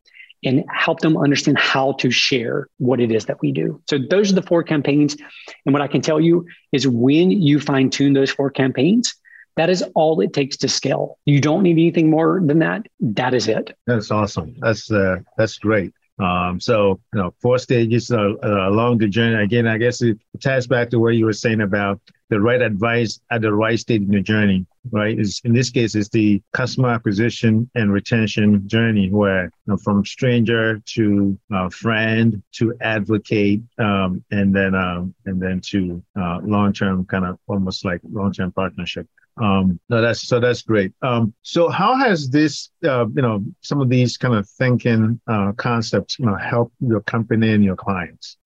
and 0.46 0.64
help 0.74 1.00
them 1.00 1.18
understand 1.18 1.58
how 1.58 1.94
to 1.94 2.12
share 2.12 2.68
what 2.78 3.02
it 3.02 3.12
is 3.12 3.26
that 3.26 3.42
we 3.42 3.52
do. 3.52 3.82
So 3.90 3.98
those 3.98 4.32
are 4.32 4.36
the 4.36 4.42
four 4.42 4.64
campaigns. 4.64 5.18
And 5.66 5.74
what 5.74 5.82
I 5.82 5.88
can 5.88 6.02
tell 6.02 6.20
you 6.20 6.46
is 6.72 6.88
when 6.88 7.32
you 7.32 7.60
fine 7.60 7.90
tune 7.90 8.14
those 8.14 8.32
four 8.32 8.50
campaigns, 8.52 9.14
that 9.58 9.70
is 9.70 9.84
all 9.96 10.20
it 10.22 10.34
takes 10.34 10.58
to 10.58 10.68
scale. 10.68 11.18
You 11.26 11.42
don't 11.42 11.64
need 11.64 11.72
anything 11.72 12.10
more 12.10 12.42
than 12.46 12.60
that. 12.60 12.86
That 13.00 13.34
is 13.34 13.48
it. 13.48 13.76
That's 13.88 14.12
awesome. 14.12 14.56
That's 14.60 14.92
uh, 14.92 15.18
that's 15.38 15.58
great. 15.58 15.94
Um, 16.20 16.60
so, 16.60 17.00
you 17.14 17.20
know, 17.20 17.34
four 17.42 17.58
stages 17.58 18.12
uh, 18.12 18.34
uh, 18.44 18.70
along 18.70 19.00
the 19.00 19.08
journey. 19.08 19.42
Again, 19.44 19.68
I 19.68 19.78
guess 19.78 20.02
it 20.02 20.18
ties 20.42 20.68
back 20.68 20.90
to 20.92 21.00
what 21.00 21.16
you 21.16 21.26
were 21.26 21.34
saying 21.34 21.62
about 21.62 22.00
the 22.30 22.40
right 22.40 22.62
advice 22.62 23.20
at 23.32 23.42
the 23.42 23.54
right 23.54 23.80
stage 23.80 24.02
in 24.02 24.10
the 24.10 24.22
journey, 24.22 24.66
right? 24.92 25.18
Is 25.20 25.42
in 25.44 25.54
this 25.54 25.70
case, 25.70 25.96
is 25.96 26.10
the 26.10 26.42
customer 26.54 26.90
acquisition 26.90 27.70
and 27.76 27.92
retention 27.92 28.68
journey, 28.68 29.10
where 29.10 29.44
you 29.46 29.52
know, 29.68 29.78
from 29.78 30.06
stranger 30.06 30.82
to 30.94 31.38
uh, 31.54 31.70
friend 31.70 32.42
to 32.54 32.74
advocate, 32.82 33.62
um, 33.78 34.24
and 34.32 34.56
then 34.56 34.74
um, 34.76 35.14
and 35.26 35.42
then 35.42 35.62
to 35.72 36.04
uh, 36.20 36.40
long 36.44 36.74
term, 36.74 37.06
kind 37.06 37.26
of 37.26 37.38
almost 37.48 37.86
like 37.86 38.02
long 38.12 38.34
term 38.34 38.52
partnership. 38.52 39.08
Um, 39.42 39.80
no, 39.90 40.02
that's 40.02 40.28
so 40.28 40.40
that's 40.40 40.62
great. 40.62 40.94
Um, 41.02 41.34
so 41.42 41.70
how 41.70 41.96
has 41.96 42.30
this, 42.30 42.70
uh, 42.86 43.06
you 43.08 43.22
know, 43.22 43.44
some 43.62 43.82
of 43.82 43.90
these 43.90 44.18
kind 44.18 44.34
of 44.34 44.48
thinking 44.48 45.20
uh, 45.28 45.52
concepts, 45.54 46.18
you 46.18 46.26
know, 46.26 46.36
help 46.36 46.72
your 46.80 47.02
company 47.02 47.52
and 47.52 47.64
your 47.64 47.76
clients? 47.76 48.38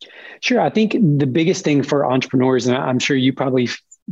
Sure. 0.42 0.62
I 0.62 0.70
think 0.70 0.94
the 0.94 1.28
biggest 1.28 1.64
thing 1.64 1.84
for 1.84 2.10
entrepreneurs, 2.10 2.66
and 2.66 2.76
I'm 2.76 3.00
sure 3.00 3.16
you 3.16 3.34
probably 3.34 3.70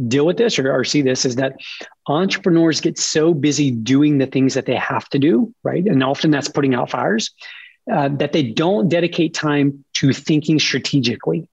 deal 0.08 0.28
with 0.28 0.38
this 0.38 0.60
or, 0.60 0.72
or 0.72 0.84
see 0.84 1.02
this, 1.02 1.26
is 1.26 1.38
that 1.38 1.58
entrepreneurs 2.08 2.80
get 2.80 3.00
so 3.00 3.34
busy 3.34 3.72
doing 3.72 4.20
the 4.20 4.28
things 4.28 4.54
that 4.54 4.68
they 4.68 4.76
have 4.76 5.10
to 5.10 5.20
do, 5.20 5.54
right? 5.64 5.86
And 5.86 6.04
often 6.04 6.30
that's 6.30 6.50
putting 6.50 6.76
out 6.76 6.92
fires. 6.92 7.32
Uh, 7.90 8.10
that 8.10 8.34
they 8.34 8.44
don't 8.44 8.90
dedicate 8.90 9.34
time 9.34 9.86
to 9.94 10.12
thinking 10.12 10.60
strategically. 10.60 11.48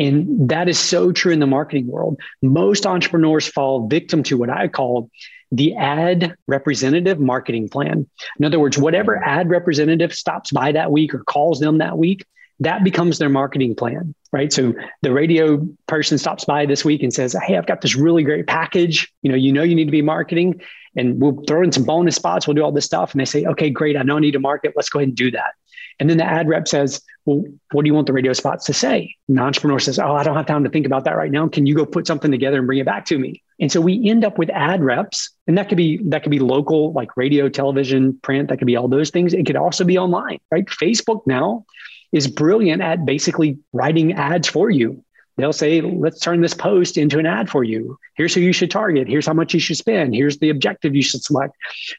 And 0.00 0.48
that 0.48 0.66
is 0.68 0.78
so 0.78 1.12
true 1.12 1.30
in 1.30 1.40
the 1.40 1.46
marketing 1.46 1.86
world. 1.86 2.18
Most 2.40 2.86
entrepreneurs 2.86 3.46
fall 3.46 3.86
victim 3.86 4.22
to 4.24 4.38
what 4.38 4.48
I 4.48 4.66
call 4.66 5.10
the 5.52 5.76
ad 5.76 6.34
representative 6.46 7.20
marketing 7.20 7.68
plan. 7.68 8.08
In 8.38 8.44
other 8.44 8.58
words, 8.58 8.78
whatever 8.78 9.16
mm-hmm. 9.16 9.28
ad 9.28 9.50
representative 9.50 10.14
stops 10.14 10.52
by 10.52 10.72
that 10.72 10.90
week 10.90 11.14
or 11.14 11.22
calls 11.24 11.60
them 11.60 11.78
that 11.78 11.98
week, 11.98 12.24
that 12.60 12.82
becomes 12.82 13.18
their 13.18 13.28
marketing 13.28 13.74
plan, 13.74 14.14
right? 14.32 14.52
So 14.52 14.74
the 15.02 15.12
radio 15.12 15.66
person 15.86 16.16
stops 16.16 16.46
by 16.46 16.64
this 16.64 16.84
week 16.84 17.02
and 17.02 17.12
says, 17.12 17.36
"Hey, 17.46 17.56
I've 17.56 17.66
got 17.66 17.82
this 17.82 17.94
really 17.94 18.22
great 18.22 18.46
package. 18.46 19.12
You 19.22 19.30
know, 19.30 19.36
you 19.36 19.52
know, 19.52 19.62
you 19.62 19.74
need 19.74 19.86
to 19.86 19.90
be 19.90 20.02
marketing, 20.02 20.60
and 20.96 21.20
we'll 21.20 21.42
throw 21.46 21.62
in 21.62 21.72
some 21.72 21.84
bonus 21.84 22.16
spots. 22.16 22.46
We'll 22.46 22.54
do 22.54 22.62
all 22.62 22.72
this 22.72 22.84
stuff." 22.84 23.12
And 23.12 23.20
they 23.20 23.24
say, 23.26 23.44
"Okay, 23.44 23.70
great. 23.70 23.96
I 23.96 24.02
know 24.02 24.16
I 24.16 24.20
need 24.20 24.32
to 24.32 24.40
market. 24.40 24.74
Let's 24.76 24.88
go 24.88 24.98
ahead 24.98 25.08
and 25.08 25.16
do 25.16 25.30
that." 25.32 25.52
And 26.00 26.08
then 26.08 26.16
the 26.16 26.24
ad 26.24 26.48
rep 26.48 26.66
says, 26.66 27.00
Well, 27.26 27.44
what 27.72 27.82
do 27.82 27.88
you 27.88 27.94
want 27.94 28.06
the 28.06 28.12
radio 28.12 28.32
spots 28.32 28.64
to 28.66 28.72
say? 28.72 29.14
And 29.28 29.36
the 29.36 29.42
entrepreneur 29.42 29.78
says, 29.78 29.98
Oh, 29.98 30.14
I 30.14 30.24
don't 30.24 30.34
have 30.34 30.46
time 30.46 30.64
to 30.64 30.70
think 30.70 30.86
about 30.86 31.04
that 31.04 31.16
right 31.16 31.30
now. 31.30 31.46
Can 31.46 31.66
you 31.66 31.76
go 31.76 31.86
put 31.86 32.06
something 32.06 32.30
together 32.30 32.58
and 32.58 32.66
bring 32.66 32.78
it 32.78 32.86
back 32.86 33.04
to 33.06 33.18
me? 33.18 33.42
And 33.60 33.70
so 33.70 33.80
we 33.80 34.08
end 34.08 34.24
up 34.24 34.38
with 34.38 34.48
ad 34.50 34.82
reps, 34.82 35.30
and 35.46 35.56
that 35.58 35.68
could 35.68 35.76
be 35.76 36.00
that 36.06 36.22
could 36.22 36.30
be 36.30 36.40
local, 36.40 36.92
like 36.92 37.16
radio, 37.16 37.48
television, 37.48 38.18
print, 38.22 38.48
that 38.48 38.56
could 38.56 38.66
be 38.66 38.76
all 38.76 38.88
those 38.88 39.10
things. 39.10 39.34
It 39.34 39.46
could 39.46 39.56
also 39.56 39.84
be 39.84 39.98
online, 39.98 40.38
right? 40.50 40.64
Facebook 40.64 41.26
now 41.26 41.66
is 42.12 42.26
brilliant 42.26 42.82
at 42.82 43.04
basically 43.04 43.58
writing 43.72 44.14
ads 44.14 44.48
for 44.48 44.70
you. 44.70 45.04
They'll 45.40 45.52
say, 45.52 45.80
let's 45.80 46.20
turn 46.20 46.40
this 46.40 46.54
post 46.54 46.96
into 46.96 47.18
an 47.18 47.26
ad 47.26 47.48
for 47.48 47.64
you. 47.64 47.98
Here's 48.14 48.34
who 48.34 48.40
you 48.40 48.52
should 48.52 48.70
target. 48.70 49.08
Here's 49.08 49.26
how 49.26 49.32
much 49.32 49.54
you 49.54 49.60
should 49.60 49.76
spend. 49.76 50.14
Here's 50.14 50.38
the 50.38 50.50
objective 50.50 50.94
you 50.94 51.02
should 51.02 51.22
select. 51.22 51.54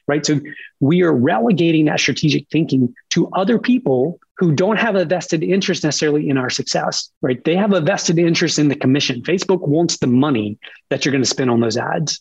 Right. 0.06 0.24
So 0.24 0.40
we 0.80 1.02
are 1.02 1.12
relegating 1.12 1.86
that 1.86 2.00
strategic 2.00 2.48
thinking 2.50 2.94
to 3.10 3.28
other 3.34 3.58
people 3.58 4.18
who 4.38 4.52
don't 4.52 4.78
have 4.78 4.96
a 4.96 5.04
vested 5.04 5.42
interest 5.42 5.84
necessarily 5.84 6.28
in 6.28 6.36
our 6.36 6.50
success. 6.50 7.10
Right. 7.20 7.42
They 7.44 7.56
have 7.56 7.72
a 7.72 7.80
vested 7.80 8.18
interest 8.18 8.58
in 8.58 8.68
the 8.68 8.76
commission. 8.76 9.22
Facebook 9.22 9.66
wants 9.68 9.98
the 9.98 10.06
money 10.06 10.58
that 10.90 11.04
you're 11.04 11.12
going 11.12 11.24
to 11.24 11.28
spend 11.28 11.50
on 11.50 11.60
those 11.60 11.76
ads 11.76 12.20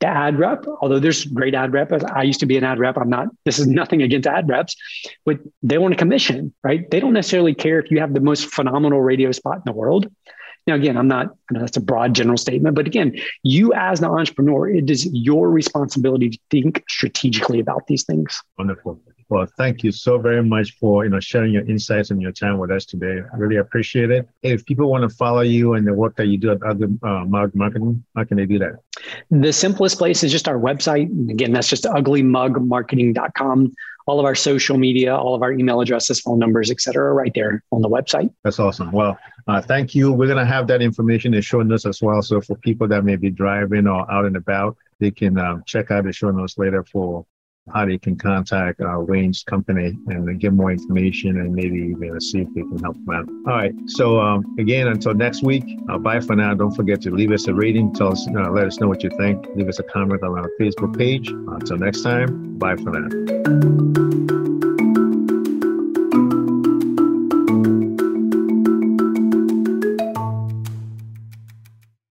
the 0.00 0.08
ad 0.08 0.38
rep, 0.38 0.66
although 0.80 0.98
there's 0.98 1.24
great 1.24 1.54
ad 1.54 1.72
rep. 1.72 1.92
I 2.12 2.24
used 2.24 2.40
to 2.40 2.46
be 2.46 2.56
an 2.56 2.64
ad 2.64 2.78
rep. 2.78 2.96
I'm 2.96 3.08
not, 3.08 3.28
this 3.44 3.58
is 3.58 3.66
nothing 3.80 4.02
against 4.02 4.26
ad 4.26 4.48
reps, 4.48 4.76
but 5.24 5.38
they 5.62 5.78
want 5.78 5.94
a 5.94 5.96
commission, 5.96 6.52
right? 6.62 6.90
They 6.90 7.00
don't 7.00 7.12
necessarily 7.12 7.54
care 7.54 7.78
if 7.78 7.90
you 7.90 8.00
have 8.00 8.12
the 8.12 8.20
most 8.20 8.46
phenomenal 8.46 9.00
radio 9.00 9.32
spot 9.32 9.56
in 9.56 9.62
the 9.64 9.72
world. 9.72 10.10
Now, 10.66 10.74
again, 10.74 10.96
I'm 10.96 11.08
not, 11.08 11.34
that's 11.50 11.76
a 11.76 11.80
broad 11.80 12.14
general 12.14 12.36
statement, 12.36 12.76
but 12.76 12.86
again, 12.86 13.18
you 13.42 13.72
as 13.74 14.00
an 14.00 14.06
entrepreneur, 14.06 14.70
it 14.70 14.90
is 14.90 15.06
your 15.12 15.50
responsibility 15.50 16.30
to 16.30 16.38
think 16.50 16.84
strategically 16.88 17.58
about 17.58 17.88
these 17.88 18.04
things. 18.04 18.40
Wonderful. 18.56 19.00
Well, 19.32 19.46
thank 19.56 19.82
you 19.82 19.92
so 19.92 20.18
very 20.18 20.44
much 20.44 20.76
for 20.78 21.04
you 21.04 21.10
know 21.10 21.18
sharing 21.18 21.54
your 21.54 21.64
insights 21.66 22.10
and 22.10 22.20
your 22.20 22.32
time 22.32 22.58
with 22.58 22.70
us 22.70 22.84
today. 22.84 23.22
I 23.32 23.36
really 23.38 23.56
appreciate 23.56 24.10
it. 24.10 24.28
If 24.42 24.66
people 24.66 24.90
want 24.90 25.08
to 25.08 25.16
follow 25.16 25.40
you 25.40 25.72
and 25.72 25.86
the 25.86 25.94
work 25.94 26.16
that 26.16 26.26
you 26.26 26.36
do 26.36 26.50
at 26.50 26.58
Ugly 26.62 26.98
uh, 27.02 27.24
Marketing, 27.24 28.04
how 28.14 28.24
can 28.24 28.36
they 28.36 28.44
do 28.44 28.58
that? 28.58 28.74
The 29.30 29.50
simplest 29.50 29.96
place 29.96 30.22
is 30.22 30.30
just 30.30 30.48
our 30.48 30.58
website. 30.58 31.08
Again, 31.30 31.50
that's 31.50 31.70
just 31.70 31.84
uglymugmarketing.com 31.84 33.72
all 34.06 34.18
of 34.18 34.26
our 34.26 34.34
social 34.34 34.76
media, 34.76 35.16
all 35.16 35.34
of 35.34 35.42
our 35.42 35.52
email 35.52 35.80
addresses, 35.80 36.20
phone 36.20 36.38
numbers, 36.38 36.72
et 36.72 36.80
cetera, 36.80 37.12
right 37.14 37.32
there 37.34 37.62
on 37.70 37.82
the 37.82 37.88
website. 37.88 38.28
That's 38.42 38.58
awesome. 38.58 38.90
Well, 38.90 39.16
uh, 39.46 39.62
thank 39.62 39.94
you. 39.94 40.12
We're 40.12 40.26
going 40.26 40.44
to 40.44 40.44
have 40.44 40.66
that 40.66 40.82
information 40.82 41.32
in 41.34 41.40
show 41.40 41.62
notes 41.62 41.86
as 41.86 42.02
well. 42.02 42.20
So 42.20 42.40
for 42.40 42.56
people 42.56 42.88
that 42.88 43.04
may 43.04 43.14
be 43.14 43.30
driving 43.30 43.86
or 43.86 44.10
out 44.10 44.24
and 44.24 44.36
about, 44.36 44.76
they 44.98 45.12
can 45.12 45.38
um, 45.38 45.62
check 45.66 45.90
out 45.92 46.04
the 46.04 46.12
show 46.12 46.32
notes 46.32 46.58
later 46.58 46.84
for 46.84 47.24
how 47.72 47.86
they 47.86 47.98
can 47.98 48.16
contact 48.16 48.80
uh, 48.80 48.98
Wayne's 48.98 49.42
company 49.44 49.96
and 50.08 50.40
get 50.40 50.52
more 50.52 50.72
information 50.72 51.38
and 51.38 51.54
maybe 51.54 51.78
even 51.78 52.20
see 52.20 52.40
if 52.40 52.48
they 52.54 52.62
can 52.62 52.78
help 52.78 52.96
them 53.04 53.10
out. 53.10 53.28
All 53.46 53.58
right. 53.58 53.72
So 53.86 54.20
um, 54.20 54.44
again, 54.58 54.88
until 54.88 55.14
next 55.14 55.42
week, 55.42 55.64
uh, 55.88 55.98
bye 55.98 56.20
for 56.20 56.34
now. 56.34 56.54
Don't 56.54 56.74
forget 56.74 57.00
to 57.02 57.10
leave 57.10 57.30
us 57.30 57.46
a 57.46 57.54
rating. 57.54 57.94
Tell 57.94 58.12
us, 58.12 58.26
uh, 58.28 58.50
let 58.50 58.66
us 58.66 58.80
know 58.80 58.88
what 58.88 59.02
you 59.02 59.10
think. 59.18 59.46
Leave 59.54 59.68
us 59.68 59.78
a 59.78 59.84
comment 59.84 60.22
on 60.22 60.38
our 60.38 60.50
Facebook 60.60 60.96
page. 60.98 61.28
Until 61.28 61.78
next 61.78 62.02
time, 62.02 62.58
bye 62.58 62.76
for 62.76 62.90
now. 62.90 64.41